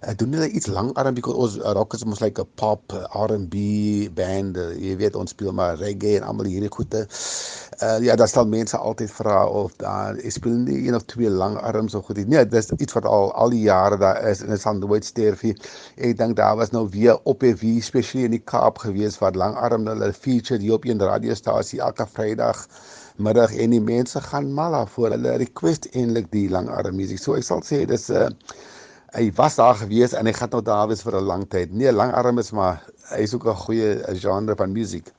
uh, 0.07 0.15
doen 0.17 0.33
hulle 0.33 0.49
iets 0.49 0.67
langarm 0.67 1.15
because 1.15 1.37
ons 1.37 1.57
uh, 1.59 1.73
rockets 1.77 2.05
mos 2.05 2.21
like 2.21 2.41
'n 2.41 2.49
pop 2.55 2.93
uh, 2.93 3.05
R&B 3.27 3.55
band 4.15 4.57
uh, 4.57 4.73
jy 4.75 4.97
weet 4.97 5.17
ons 5.17 5.31
speel 5.31 5.53
maar 5.53 5.77
reggae 5.81 6.17
en 6.19 6.27
almal 6.29 6.49
hierdie 6.51 6.73
goede 6.77 7.03
uh, 7.07 7.99
ja 8.07 8.17
daar 8.17 8.29
stel 8.29 8.47
mense 8.47 8.77
altyd 8.77 9.11
vra 9.11 9.47
of 9.47 9.77
daar 9.83 10.17
uh, 10.17 10.31
speel 10.31 10.57
nie 10.69 10.79
een 10.87 10.95
of 10.95 11.05
twee 11.05 11.31
langarms 11.31 11.95
of 11.95 12.05
goed 12.05 12.23
nee 12.27 12.47
dis 12.47 12.71
iets 12.77 12.97
wat 12.99 13.05
al 13.05 13.33
al 13.33 13.51
die 13.57 13.65
jare 13.67 13.99
daar 13.99 14.23
is 14.31 14.41
en 14.41 14.55
dit 14.55 14.61
sal 14.61 14.81
nooit 14.81 15.05
sterf 15.05 15.43
nie 15.43 15.57
ek 15.97 16.17
dink 16.23 16.37
daar 16.37 16.57
was 16.57 16.71
nou 16.71 16.89
weer 16.89 17.19
op 17.25 17.41
TV 17.41 17.83
spesiaal 17.83 18.31
in 18.31 18.39
die 18.39 18.45
Kaap 18.53 18.79
gewees 18.79 19.19
wat 19.19 19.37
langarm 19.37 19.87
hulle 19.87 20.13
feature 20.13 20.61
hier 20.61 20.75
op 20.79 20.85
'n 20.85 21.01
radiostasie 21.01 21.81
elke 21.81 22.07
Vrydag 22.07 22.67
middag 23.21 23.53
en 23.57 23.71
die 23.75 23.81
mense 23.81 24.21
gaan 24.21 24.53
mal 24.57 24.73
daarvoor. 24.73 25.11
Hulle 25.15 25.37
request 25.43 25.89
eintlik 25.93 26.31
die 26.33 26.49
langarm 26.51 26.97
musiek. 26.97 27.21
So 27.21 27.37
ek 27.37 27.45
sal 27.45 27.63
sê 27.67 27.85
dis 27.89 28.09
'n 28.11 28.17
uh, 28.17 28.29
hy 29.13 29.31
was 29.37 29.57
daar 29.59 29.75
gewees 29.75 30.13
en 30.15 30.27
hy 30.27 30.33
gaan 30.37 30.53
nou 30.55 30.63
daar 30.63 30.89
wees 30.89 31.03
vir 31.03 31.17
'n 31.19 31.27
lang 31.27 31.49
tyd. 31.51 31.73
Nee, 31.73 31.93
langarm 31.93 32.39
is 32.39 32.53
maar 32.53 32.83
hy 33.11 33.23
is 33.27 33.35
ook 33.35 33.47
'n 33.47 33.63
goeie 33.65 33.89
genre 34.15 34.55
van 34.57 34.73
musiek. 34.73 35.11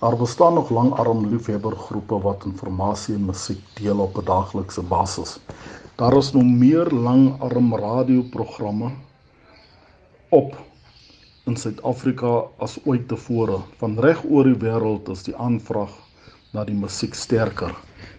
Daar 0.00 0.16
bestaan 0.16 0.54
nog 0.54 0.70
langarm 0.70 1.26
liefhebbergroepe 1.26 2.20
wat 2.22 2.44
inligting 2.44 3.16
en 3.16 3.26
musiek 3.26 3.62
deel 3.74 3.98
op 3.98 4.16
'n 4.16 4.24
daaglikse 4.24 4.82
basis. 4.82 5.40
Daar 5.96 6.16
is 6.16 6.32
nog 6.32 6.44
meer 6.44 6.86
langarm 6.90 7.74
radioprogramme 7.74 8.90
op 10.28 10.56
in 11.44 11.56
Suid-Afrika 11.56 12.42
as 12.58 12.78
ooit 12.84 13.08
tevore. 13.08 13.58
Van 13.76 13.98
reg 13.98 14.24
oor 14.24 14.44
die 14.44 14.58
wêreld 14.64 15.08
is 15.08 15.22
die 15.22 15.36
aanvraag 15.36 15.92
na 16.52 16.64
die 16.64 16.74
musiek 16.74 17.14
sterker. 17.14 17.74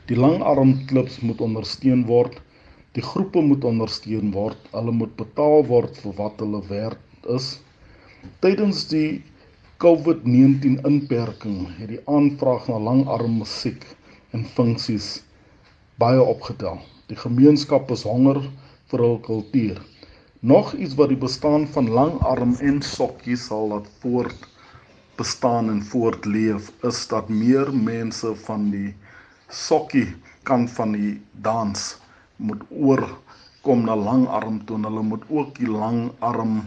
Die 0.05 0.17
langarmklubs 0.17 1.19
moet 1.19 1.41
ondersteun 1.41 2.05
word. 2.05 2.41
Die 2.97 3.04
groepe 3.06 3.41
moet 3.45 3.65
ondersteun 3.69 4.32
word. 4.34 4.62
Hulle 4.73 4.93
moet 4.99 5.12
betaal 5.17 5.65
word 5.67 5.97
vir 6.04 6.13
wat 6.17 6.39
hulle 6.41 6.62
werd 6.69 7.28
is. 7.36 7.49
Tydens 8.41 8.88
die 8.89 9.21
COVID-19 9.84 10.80
inperking 10.89 11.67
het 11.78 11.91
die 11.93 11.99
aanvraag 12.15 12.65
na 12.71 12.80
langarm 12.88 13.38
musiek 13.43 13.86
en 14.34 14.47
funksies 14.56 15.12
baie 16.02 16.23
opgetel. 16.34 16.82
Die 17.13 17.19
gemeenskap 17.19 17.93
is 17.93 18.08
honger 18.10 18.41
vir 18.89 19.06
hul 19.06 19.17
kultuur. 19.30 19.80
Nog 20.41 20.73
iets 20.73 20.97
wat 20.97 21.13
die 21.13 21.21
bestaan 21.28 21.69
van 21.78 21.93
langarm 21.93 22.58
en 22.71 22.82
sokkies 22.82 23.45
sal 23.52 23.69
laat 23.75 23.88
voort 24.02 24.49
bestaan 25.21 25.69
en 25.69 25.82
voortleef 25.93 26.73
is 26.89 27.06
dat 27.13 27.30
meer 27.30 27.69
mense 27.75 28.34
van 28.49 28.69
die 28.73 28.93
sokkie 29.52 30.08
kant 30.49 30.71
van 30.82 30.97
die 30.97 31.17
dans 31.45 31.91
moet 32.39 32.63
oorkom 32.69 33.86
na 33.88 33.95
langarm 33.99 34.60
toe 34.65 34.78
en 34.80 34.88
hulle 34.89 35.04
moet 35.12 35.25
ook 35.30 35.56
die 35.60 35.71
langarm 35.71 36.62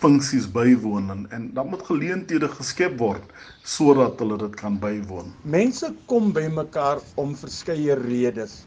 funksies 0.00 0.46
bywoon 0.54 1.10
en, 1.12 1.26
en 1.34 1.50
dan 1.54 1.68
moet 1.72 1.82
geleenthede 1.88 2.48
geskep 2.54 2.96
word 3.02 3.34
sodat 3.74 4.20
hulle 4.22 4.38
dit 4.40 4.54
kan 4.62 4.78
bywoon. 4.80 5.32
Mense 5.42 5.90
kom 6.08 6.30
bymekaar 6.36 7.02
om 7.20 7.34
verskeie 7.36 7.98
redes. 8.06 8.62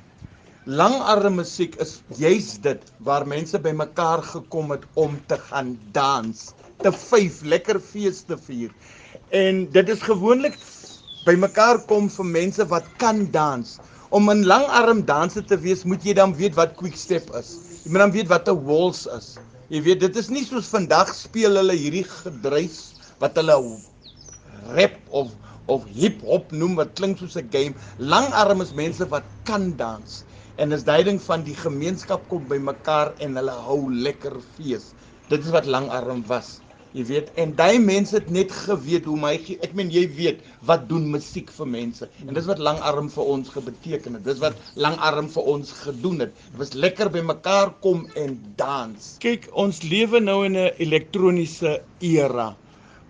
Langarm 0.64 1.42
musiek 1.42 1.74
is 1.84 1.98
juis 2.20 2.54
dit 2.64 2.84
waar 3.08 3.26
mense 3.28 3.60
bymekaar 3.60 4.22
gekom 4.24 4.72
het 4.72 4.86
om 4.96 5.18
te 5.28 5.36
gaan 5.50 5.74
dans, 5.96 6.44
te 6.84 6.92
vyf, 6.92 7.42
lekker 7.44 7.82
feeste 7.84 8.38
vier. 8.46 8.72
En 9.36 9.66
dit 9.74 9.90
is 9.90 10.06
gewoonlik 10.06 10.56
bymekaar 11.28 11.82
kom 11.90 12.08
vir 12.12 12.30
mense 12.30 12.68
wat 12.72 12.88
kan 13.02 13.26
dans. 13.36 13.76
Om 14.14 14.30
'n 14.30 14.44
langarm 14.46 15.00
danser 15.06 15.42
te 15.50 15.58
wees, 15.58 15.80
moet 15.90 16.04
jy 16.06 16.14
dan 16.14 16.36
weet 16.38 16.54
wat 16.54 16.76
quick 16.78 16.98
step 17.04 17.32
is. 17.40 17.56
Jy 17.82 17.90
moet 17.92 18.04
dan 18.04 18.12
weet 18.14 18.28
wat 18.30 18.50
'n 18.52 18.60
waltz 18.68 19.08
is. 19.18 19.38
Jy 19.74 19.82
weet, 19.88 20.00
dit 20.06 20.16
is 20.22 20.30
nie 20.30 20.44
soos 20.46 20.70
vandag 20.70 21.10
speel 21.18 21.58
hulle 21.58 21.74
hierdie 21.74 22.04
gedruis 22.06 22.94
wat 23.24 23.40
hulle 23.42 23.56
rap 24.78 25.00
of 25.10 25.32
of 25.66 25.88
hip 25.96 26.22
hop 26.28 26.52
noem 26.52 26.76
wat 26.76 26.94
klink 27.00 27.18
soos 27.18 27.40
'n 27.42 27.50
game. 27.50 27.74
Langarm 27.98 28.62
is 28.62 28.74
mense 28.74 29.10
wat 29.10 29.26
kan 29.50 29.74
dans 29.82 30.24
en 30.62 30.72
is 30.78 30.84
duiding 30.84 31.20
van 31.22 31.44
die 31.44 31.58
gemeenskap 31.58 32.30
kom 32.30 32.46
bymekaar 32.48 33.16
en 33.18 33.36
hulle 33.42 33.58
hou 33.66 33.82
lekker 33.90 34.38
fees. 34.56 34.94
Dit 35.30 35.42
is 35.44 35.50
wat 35.50 35.66
langarm 35.66 36.22
was. 36.28 36.60
Jy 36.94 37.04
weet, 37.10 37.30
en 37.42 37.56
daai 37.58 37.80
mense 37.82 38.14
het 38.14 38.28
net 38.30 38.52
geweet 38.54 39.08
hoe 39.10 39.18
my 39.18 39.32
ek 39.66 39.72
meen 39.78 39.90
jy 39.94 40.04
weet 40.14 40.44
wat 40.70 40.84
doen 40.92 41.08
musiek 41.10 41.50
vir 41.56 41.70
mense. 41.76 42.10
En 42.28 42.38
dis 42.38 42.50
wat 42.50 42.62
langarm 42.62 43.10
vir 43.10 43.32
ons 43.36 43.50
gebeteken 43.50 44.20
het. 44.20 44.26
Dis 44.28 44.42
wat 44.44 44.60
langarm 44.78 45.30
vir 45.34 45.50
ons 45.56 45.72
gedoen 45.84 46.28
het. 46.28 46.36
Dit 46.52 46.60
was 46.62 46.76
lekker 46.78 47.10
by 47.16 47.24
mekaar 47.26 47.74
kom 47.86 48.06
en 48.20 48.38
dans. 48.62 49.08
Kyk, 49.26 49.50
ons 49.58 49.82
lewe 49.88 50.22
nou 50.22 50.44
in 50.46 50.58
'n 50.58 50.70
elektroniese 50.86 51.80
era 52.00 52.54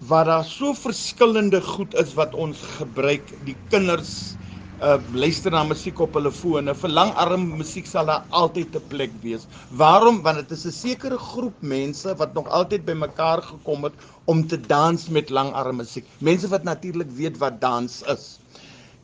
waar 0.07 0.25
daar 0.25 0.43
so 0.43 0.73
verskillende 0.73 1.61
goed 1.61 1.93
is 1.95 2.13
wat 2.13 2.33
ons 2.35 2.59
gebruik. 2.77 3.31
Die 3.47 3.55
kinders 3.69 4.35
uh 4.81 4.97
luister 5.13 5.51
na 5.51 5.63
musiek 5.63 5.99
op 6.01 6.15
hulle 6.17 6.31
fone. 6.33 6.73
Vir 6.73 6.89
langarm 6.89 7.43
musiek 7.59 7.85
sal 7.87 8.05
daar 8.09 8.23
altyd 8.41 8.75
'n 8.75 8.87
plek 8.89 9.11
wees. 9.21 9.45
Waarom? 9.69 10.21
Want 10.23 10.37
dit 10.41 10.51
is 10.51 10.65
'n 10.65 10.71
sekere 10.71 11.17
groep 11.17 11.61
mense 11.61 12.15
wat 12.15 12.33
nog 12.33 12.47
altyd 12.47 12.85
bymekaar 12.85 13.41
gekom 13.41 13.83
het 13.83 13.93
om 14.25 14.47
te 14.47 14.59
dans 14.59 15.09
met 15.09 15.29
langarm 15.29 15.75
musiek. 15.75 16.05
Mense 16.19 16.47
wat 16.47 16.63
natuurlik 16.63 17.11
weet 17.11 17.37
wat 17.37 17.61
dans 17.61 18.01
is. 18.01 18.39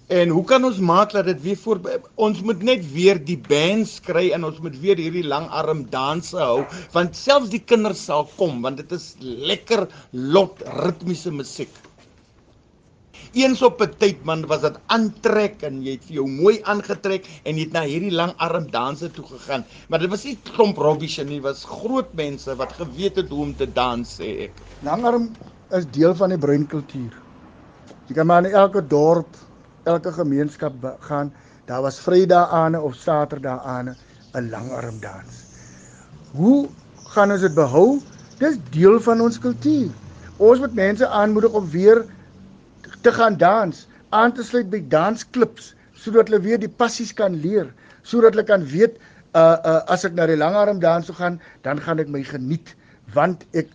En 0.08 0.29
hoe 0.29 0.43
kan 0.43 0.65
ons 0.65 0.77
maak 0.79 1.12
dat 1.12 1.25
dit 1.25 1.41
weer 1.41 1.58
voor 1.58 1.79
ons 2.15 2.41
moet 2.41 2.62
net 2.63 2.91
weer 2.91 3.19
die 3.25 3.38
bands 3.38 3.99
kry 4.01 4.32
en 4.32 4.43
ons 4.43 4.58
moet 4.60 4.79
weer 4.79 4.97
hierdie 4.97 5.23
langarm 5.23 5.86
danse 5.89 6.38
hou 6.38 6.65
want 6.91 7.15
selfs 7.15 7.49
die 7.49 7.62
kinders 7.62 8.01
sal 8.10 8.25
kom 8.39 8.62
want 8.62 8.77
dit 8.77 8.91
is 8.91 9.13
lekker 9.21 9.88
lot 10.12 10.63
ritmiese 10.82 11.32
musiek. 11.32 11.69
Eens 13.34 13.62
op 13.62 13.82
'n 13.82 13.93
tyd 13.97 14.23
man 14.23 14.45
was 14.47 14.62
dit 14.62 14.77
aantrek 14.88 15.62
en 15.62 15.82
jy 15.84 15.91
het 15.91 16.05
vir 16.05 16.15
jou 16.15 16.27
mooi 16.27 16.62
aangetrek 16.63 17.27
en 17.43 17.55
jy 17.55 17.63
het 17.67 17.73
na 17.73 17.84
hierdie 17.84 18.12
lang 18.12 18.34
arm 18.38 18.71
danse 18.71 19.12
toe 19.12 19.25
gegaan. 19.25 19.65
Maar 19.88 19.99
dit 19.99 20.10
was 20.10 20.23
nie 20.23 20.38
klomp 20.43 20.77
rubbish 20.77 21.19
nie, 21.19 21.41
was 21.41 21.65
groot 21.65 22.13
mense 22.13 22.55
wat 22.55 22.73
geweet 22.73 23.15
het 23.15 23.29
hoe 23.29 23.41
om 23.41 23.55
te 23.55 23.67
dans 23.73 24.19
sê 24.19 24.49
ek. 24.49 24.51
Langarm 24.82 25.29
is 25.71 25.86
deel 25.91 26.15
van 26.15 26.29
die 26.29 26.38
bruin 26.38 26.65
kultuur. 26.67 27.13
Jy 28.08 28.15
kan 28.15 28.25
maar 28.25 28.45
in 28.45 28.51
elke 28.51 28.82
dorp, 28.82 29.36
elke 29.84 30.12
gemeenskap 30.12 30.73
gaan, 30.99 31.34
daar 31.65 31.82
was 31.82 31.99
Vrydag 31.99 32.49
aan 32.49 32.75
of 32.75 32.95
Saterdag 32.95 33.63
aan 33.63 33.95
'n 34.34 34.49
langarm 34.49 34.99
dans. 34.99 35.45
Hoe 36.32 36.67
gaan 37.13 37.32
ons 37.32 37.41
dit 37.41 37.53
behou? 37.53 38.01
Dis 38.39 38.58
deel 38.71 38.99
van 39.01 39.21
ons 39.21 39.39
kultuur. 39.39 39.89
Ons 40.38 40.60
moet 40.60 40.73
mense 40.73 41.08
aanmoedig 41.08 41.51
om 41.51 41.69
weer 41.69 42.05
te 43.02 43.12
gaan 43.12 43.38
dans, 43.38 43.88
aan 44.10 44.34
te 44.34 44.44
sluit 44.44 44.70
by 44.70 44.82
dansklubs 44.92 45.74
sodat 46.00 46.30
hulle 46.30 46.42
weer 46.42 46.60
die 46.62 46.72
passies 46.82 47.12
kan 47.14 47.36
leer, 47.44 47.68
sodat 48.08 48.36
hulle 48.36 48.48
kan 48.48 48.64
weet 48.72 48.98
uh 49.38 49.58
uh 49.72 49.82
as 49.94 50.06
ek 50.08 50.16
na 50.18 50.26
die 50.30 50.40
langarm 50.40 50.80
dans 50.80 51.06
toe 51.06 51.16
gaan, 51.16 51.40
dan 51.68 51.82
gaan 51.86 52.00
ek 52.00 52.10
my 52.10 52.24
geniet 52.24 52.74
want 53.14 53.46
ek 53.54 53.68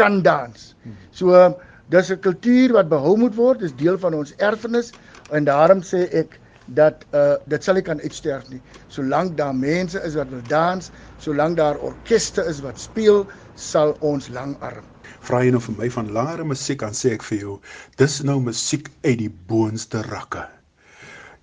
kan 0.00 0.22
dans. 0.22 0.74
So 1.12 1.54
dis 1.90 2.10
'n 2.10 2.20
kultuur 2.20 2.72
wat 2.72 2.88
behou 2.88 3.16
moet 3.16 3.36
word, 3.36 3.60
dis 3.60 3.76
deel 3.76 3.98
van 3.98 4.14
ons 4.14 4.34
erfenis 4.38 4.92
en 5.30 5.44
daarom 5.44 5.82
sê 5.82 6.08
ek 6.12 6.40
dat 6.66 7.04
uh 7.14 7.36
dit 7.46 7.62
sal 7.64 7.74
nie 7.78 7.86
kan 7.86 8.00
uitsterf 8.00 8.48
nie. 8.50 8.60
Solank 8.88 9.36
daar 9.36 9.54
mense 9.54 10.00
is 10.02 10.14
wat 10.14 10.28
wil 10.30 10.42
dans, 10.48 10.90
solank 11.18 11.56
daar 11.56 11.78
orkeste 11.78 12.42
is 12.42 12.60
wat 12.60 12.80
speel, 12.80 13.26
sal 13.54 13.96
ons 14.00 14.28
langarm. 14.28 14.84
Vra 15.28 15.42
jy 15.44 15.50
nou 15.54 15.60
vir 15.64 15.76
my 15.78 15.88
van 15.94 16.12
langere 16.16 16.44
musiek 16.44 16.80
dan 16.82 16.94
sê 16.98 17.12
ek 17.16 17.24
vir 17.28 17.38
jou, 17.38 17.54
dis 18.02 18.20
nou 18.28 18.36
musiek 18.44 18.90
uit 19.04 19.18
die 19.22 19.32
boonste 19.52 20.02
rakke. 20.06 20.44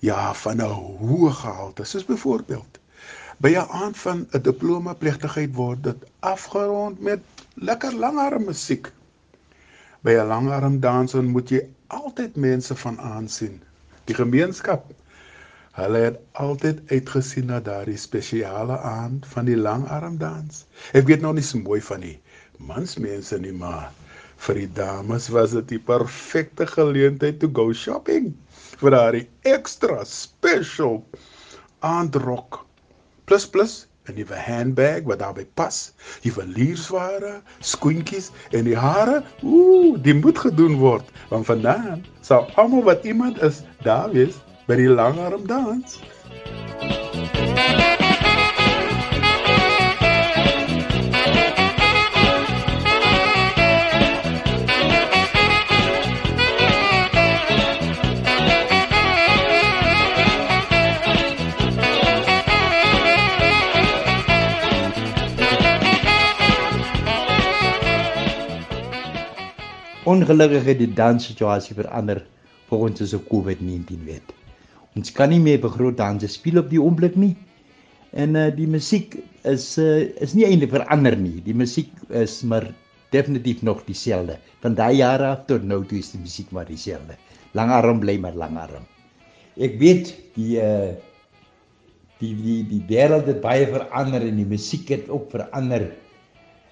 Ja, 0.03 0.33
van 0.43 0.61
'n 0.61 0.69
hoë 1.01 1.31
gehalte. 1.41 1.85
Soos 1.85 2.05
byvoorbeeld 2.05 2.79
by 3.39 3.51
'n 3.55 3.69
aand 3.83 3.97
van 3.97 4.27
'n 4.31 4.41
diploma 4.41 4.93
plegtigheid 4.93 5.55
word 5.55 5.83
dit 5.83 6.09
afgerond 6.19 6.99
met 6.99 7.21
lekker 7.55 7.93
langarm 7.93 8.45
musiek. 8.45 8.91
By 10.01 10.11
'n 10.11 10.27
langarm 10.27 10.79
dans 10.79 11.13
moet 11.13 11.49
jy 11.49 11.61
altyd 11.87 12.35
mense 12.35 12.75
van 12.75 12.99
aansien. 12.99 13.61
Die 14.05 14.15
gemeenskap 14.15 14.91
Hulle 15.73 15.97
het 15.97 16.17
altyd 16.31 16.81
uitgesien 16.89 17.47
na 17.49 17.59
daardie 17.59 17.97
spesiale 17.97 18.75
aand 18.77 19.23
van 19.27 19.47
die 19.49 19.55
langarmdans. 19.57 20.65
Ek 20.93 21.07
weet 21.09 21.23
nog 21.25 21.33
nie 21.33 21.45
so 21.47 21.57
mooi 21.57 21.79
van 21.81 22.03
die 22.05 22.19
mansmense 22.67 23.37
nie, 23.39 23.53
maar 23.53 23.91
vir 24.43 24.63
die 24.63 24.71
dames 24.75 25.29
was 25.31 25.53
dit 25.55 25.67
die 25.75 25.81
perfekte 25.91 26.67
geleentheid 26.67 27.39
to 27.39 27.47
go 27.47 27.71
shopping 27.73 28.33
vir 28.81 28.95
daardie 28.95 29.25
extra 29.47 30.03
special 30.07 31.01
aandrok. 31.87 32.63
Plus 33.27 33.45
plus 33.47 33.75
'n 34.07 34.17
nuwe 34.19 34.35
handbag 34.35 35.05
wat 35.07 35.19
daarbey 35.19 35.45
pas, 35.55 35.93
juweliersware, 36.25 37.39
skoentjies 37.59 38.31
en 38.51 38.67
die 38.67 38.75
hare. 38.75 39.21
Ooh, 39.43 39.95
dit 40.03 40.19
moet 40.23 40.37
gedoen 40.37 40.75
word 40.83 41.07
want 41.31 41.47
vanaand 41.47 42.11
sal 42.21 42.49
almal 42.59 42.83
wat 42.83 43.07
iemand 43.07 43.39
is 43.41 43.63
daar 43.87 44.11
wees 44.11 44.35
by 44.67 44.75
die 44.79 44.91
langarm 44.91 45.47
dans. 45.47 45.99
Ongelukkig 70.13 70.67
het 70.67 70.77
die 70.77 70.91
danssituasie 70.93 71.73
verander 71.77 72.19
volgens 72.69 73.01
ons 73.01 73.27
COVID-19 73.31 74.03
wet. 74.05 74.33
Ons 74.93 75.09
kan 75.15 75.31
nie 75.33 75.41
meer 75.41 75.61
begroot 75.63 75.97
danse 75.97 76.27
speel 76.29 76.59
op 76.61 76.69
die 76.69 76.81
oomblik 76.81 77.15
nie. 77.17 77.33
En 78.13 78.37
uh 78.37 78.49
die 78.53 78.67
musiek 78.69 79.15
is 79.49 79.71
uh 79.81 80.03
is 80.21 80.35
nie 80.37 80.45
eintlik 80.45 80.73
verander 80.75 81.17
nie. 81.17 81.39
Die 81.45 81.55
musiek 81.57 81.89
is 82.13 82.41
maar 82.45 82.67
definitief 83.15 83.63
nog 83.65 83.81
dieselfde. 83.87 84.37
Van 84.61 84.77
daai 84.77 84.99
jare 84.99 85.31
af 85.31 85.47
tot 85.49 85.65
nou 85.65 85.81
toe 85.87 85.97
is 86.03 86.11
die 86.13 86.21
musiek 86.21 86.51
maar 86.53 86.69
dieselfde. 86.69 87.17
Langarm 87.57 88.03
bly 88.03 88.19
maar 88.21 88.37
langarm. 88.37 88.85
Ek 89.57 89.79
weet 89.81 90.13
die 90.37 90.61
uh 90.61 90.93
die 92.21 92.35
die 92.37 92.61
die 92.69 92.83
wêreld 92.91 93.25
het 93.31 93.41
baie 93.41 93.65
verander 93.71 94.21
en 94.29 94.37
die 94.37 94.49
musiek 94.53 94.93
het 94.93 95.09
ook 95.09 95.31
verander. 95.33 95.89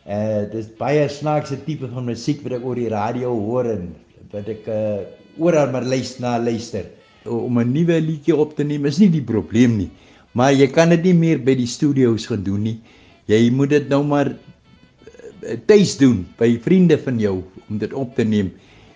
Uh 0.02 0.50
dis 0.50 0.70
baie 0.80 1.04
snaakse 1.10 1.60
tipe 1.66 1.88
van 1.88 2.06
musiek 2.06 2.42
wat 2.42 2.58
ek 2.58 2.64
oor 2.66 2.80
die 2.80 2.90
radio 2.90 3.36
hoor 3.38 3.68
en 3.70 3.92
wat 4.32 4.48
ek 4.50 4.66
uh 4.66 5.04
oral 5.38 5.70
maar 5.72 5.86
luister 5.86 6.22
na 6.26 6.38
luister 6.42 6.88
om 7.30 7.60
'n 7.60 7.72
nuwe 7.72 8.02
liedjie 8.02 8.36
op 8.36 8.56
te 8.56 8.64
neem 8.64 8.86
is 8.86 8.98
nie 8.98 9.10
die 9.10 9.22
probleem 9.22 9.78
nie. 9.78 9.92
Maar 10.34 10.54
jy 10.54 10.68
kan 10.68 10.90
dit 10.90 11.04
nie 11.04 11.14
meer 11.14 11.38
by 11.38 11.56
die 11.56 11.68
studio's 11.68 12.26
gaan 12.26 12.44
doen 12.44 12.64
nie. 12.64 12.80
Jy 13.28 13.52
moet 13.52 13.70
dit 13.70 13.90
nou 13.90 14.04
maar 14.04 14.32
eh, 14.32 15.58
tuis 15.68 15.98
doen 15.98 16.26
by 16.40 16.58
vriende 16.64 16.98
van 16.98 17.20
jou 17.20 17.44
om 17.70 17.78
dit 17.78 17.94
op 17.94 18.16
te 18.16 18.24
neem. 18.24 18.52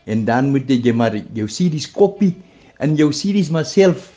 En 0.05 0.25
dan 0.25 0.49
moet 0.51 0.69
jy 0.69 0.93
maar 0.93 1.15
jou 1.33 1.47
CD's 1.47 1.91
kopie 1.91 2.33
en 2.79 2.95
jou 2.95 3.11
CD's 3.11 3.49
maar 3.49 3.65
self 3.65 4.11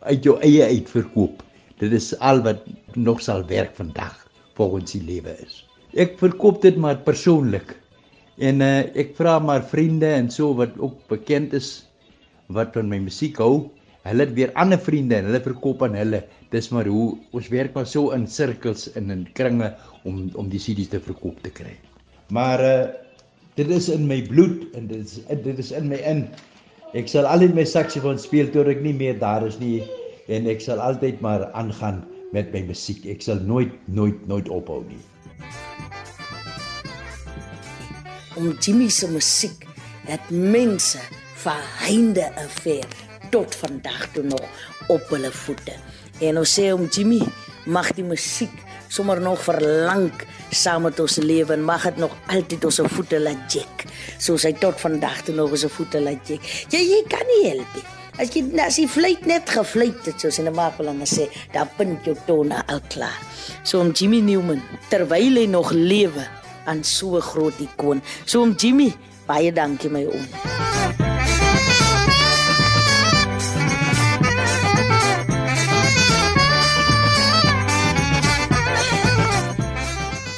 uit 0.00 0.24
jou 0.24 0.38
eie 0.40 0.64
uitverkoop. 0.64 1.42
Dit 1.78 1.92
is 1.92 2.18
al 2.18 2.42
wat 2.42 2.64
nog 2.94 3.20
sal 3.22 3.46
werk 3.46 3.74
vandag 3.76 4.26
volgens 4.54 4.92
die 4.92 5.02
lewe 5.02 5.36
is. 5.44 5.64
Ek 5.94 6.16
verkoop 6.18 6.56
dit 6.64 6.74
maar 6.74 6.96
persoonlik. 7.06 7.76
En 8.42 8.62
uh, 8.66 8.82
ek 8.98 9.12
vra 9.14 9.36
maar 9.38 9.62
vriende 9.70 10.08
en 10.10 10.26
so 10.32 10.50
wat 10.58 10.74
ook 10.82 10.96
bekend 11.12 11.52
is 11.54 11.84
wat 12.56 12.74
van 12.74 12.90
my 12.90 12.98
musiek 13.04 13.38
hou. 13.38 13.68
Hulle 14.02 14.26
het 14.26 14.32
weer 14.34 14.50
ander 14.58 14.80
vriende 14.82 15.20
en 15.20 15.28
hulle 15.30 15.40
verkoop 15.44 15.84
aan 15.86 15.94
hulle. 15.94 16.24
Dis 16.50 16.72
maar 16.74 16.90
hoe 16.90 17.14
ons 17.30 17.52
werk 17.54 17.78
maar 17.78 17.86
so 17.86 18.10
in 18.16 18.26
sirkels 18.26 18.88
en 18.98 19.14
in 19.14 19.22
kringe 19.38 19.70
om 20.02 20.26
om 20.34 20.50
die 20.50 20.58
CD's 20.58 20.90
te 20.90 20.98
verkoop 20.98 21.38
te 21.46 21.54
kry. 21.62 21.76
Maar 22.34 22.66
uh 22.66 22.74
dit 23.54 23.70
is 23.70 23.86
in 23.86 24.08
my 24.10 24.18
bloed 24.26 24.66
en 24.74 24.90
dit 24.90 24.98
is 24.98 25.22
dit 25.46 25.62
is 25.62 25.70
in 25.78 25.86
my 25.94 26.02
in. 26.10 26.26
Ek 26.98 27.06
sal 27.06 27.30
altyd 27.30 27.54
my 27.54 27.62
saksofoon 27.70 28.18
speel 28.18 28.50
tot 28.50 28.66
ek 28.66 28.82
nie 28.82 28.96
meer 28.98 29.14
daar 29.22 29.46
is 29.46 29.62
nie 29.62 29.78
en 30.26 30.50
ek 30.50 30.58
sal 30.66 30.82
altyd 30.82 31.22
maar 31.22 31.46
aangaan 31.54 32.02
met 32.34 32.50
my 32.50 32.66
musiek. 32.66 33.06
Ek 33.06 33.22
sal 33.22 33.38
nooit 33.46 33.70
nooit 33.86 34.18
nooit 34.26 34.50
ophou 34.50 34.82
nie. 34.90 34.98
Om 38.34 38.56
Jimmy 38.58 38.88
se 38.90 39.06
musiek 39.06 39.62
het 40.08 40.30
mense 40.30 40.98
vir 41.44 41.60
heinde 41.84 42.24
en 42.34 42.48
ver 42.50 42.86
tot 43.30 43.54
vandag 43.54 44.08
toe 44.14 44.24
nog 44.26 44.42
op 44.90 45.08
hulle 45.14 45.30
voete. 45.30 45.76
En 46.18 46.40
ons 46.40 46.54
sê 46.58 46.72
om 46.74 46.88
Jimmy 46.90 47.20
mag 47.70 47.92
die 47.94 48.06
musiek 48.06 48.52
sommer 48.90 49.20
nog 49.22 49.42
verlang 49.46 50.10
saam 50.50 50.84
met 50.88 50.98
ons 51.02 51.16
lewe 51.22 51.54
en 51.54 51.64
mag 51.66 51.86
dit 51.86 52.02
nog 52.02 52.14
altyd 52.26 52.66
ons 52.66 52.82
voete 52.96 53.22
laat 53.22 53.54
jek. 53.54 53.86
Soos 54.18 54.46
hy 54.46 54.54
tot 54.58 54.82
vandag 54.82 55.22
toe 55.26 55.34
nog 55.38 55.54
ons 55.54 55.66
voete 55.78 56.02
laat 56.02 56.34
jek. 56.34 56.42
Jy 56.74 56.82
jy 56.90 57.02
kan 57.10 57.26
nie 57.30 57.42
help 57.52 57.78
nie. 57.78 57.86
As 58.18 58.30
jy 58.34 58.44
as 58.62 58.78
jy 58.78 58.90
fluit 58.90 59.26
net 59.30 59.50
gefluit 59.50 60.06
het 60.10 60.20
soos 60.20 60.38
in 60.38 60.50
'n 60.50 60.54
maakbelang 60.54 61.02
sê, 61.06 61.30
dan 61.52 61.70
punt 61.76 62.04
jou 62.04 62.16
tone 62.26 62.62
al 62.66 62.80
klaar. 62.88 63.18
So 63.62 63.80
om 63.80 63.90
Jimmy 63.90 64.20
Newman 64.20 64.62
terwyl 64.90 65.38
hy 65.38 65.46
nog 65.46 65.70
lewe 65.70 66.26
aan 66.64 66.84
so 66.84 67.16
'n 67.16 67.20
groot 67.20 67.60
ikoon. 67.60 68.02
So 68.24 68.42
om 68.42 68.52
Jimmy, 68.52 68.94
baie 69.26 69.52
dankie 69.52 69.90
my 69.90 70.04
oom. 70.04 70.26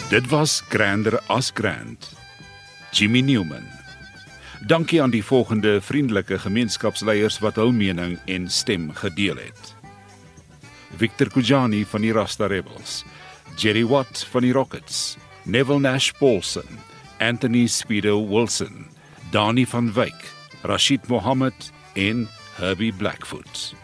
Dit 0.08 0.28
was 0.28 0.62
Grander 0.68 1.20
as 1.26 1.50
Grand. 1.54 2.12
Jimmy 2.90 3.20
Newman. 3.20 3.66
Dankie 4.66 5.02
aan 5.02 5.10
die 5.10 5.24
volgende 5.24 5.80
vriendelike 5.80 6.38
gemeenskapsleiers 6.38 7.38
wat 7.38 7.58
hul 7.60 7.72
mening 7.72 8.16
en 8.24 8.48
stem 8.50 8.88
gedeel 8.94 9.36
het. 9.36 9.74
Victor 10.96 11.28
Kujani 11.28 11.84
van 11.84 12.00
die 12.00 12.12
Rasta 12.12 12.46
Rebels, 12.46 13.04
Jerry 13.56 13.84
Watt 13.86 14.24
van 14.30 14.46
die 14.46 14.52
Rockets, 14.52 15.16
Neville 15.46 15.78
Nash 15.78 16.12
Paulson, 16.18 16.66
Anthony 17.20 17.68
Speedo 17.68 18.18
Wilson, 18.18 18.88
Dani 19.30 19.64
van 19.64 19.92
Wyk, 19.92 20.32
Rashid 20.64 21.08
Mohammed 21.08 21.70
en 21.94 22.28
Herbie 22.56 22.92
Blackfoot. 22.92 23.74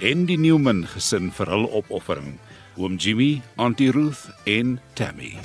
Die 0.00 0.36
Newman 0.36 0.88
gesin 0.94 1.30
vir 1.30 1.52
hul 1.52 1.68
opoffering 1.70 2.38
oom 2.76 2.96
Jimmy, 2.96 3.42
Auntie 3.56 3.92
Ruth 3.92 4.30
en 4.48 4.80
Tammy. 4.94 5.36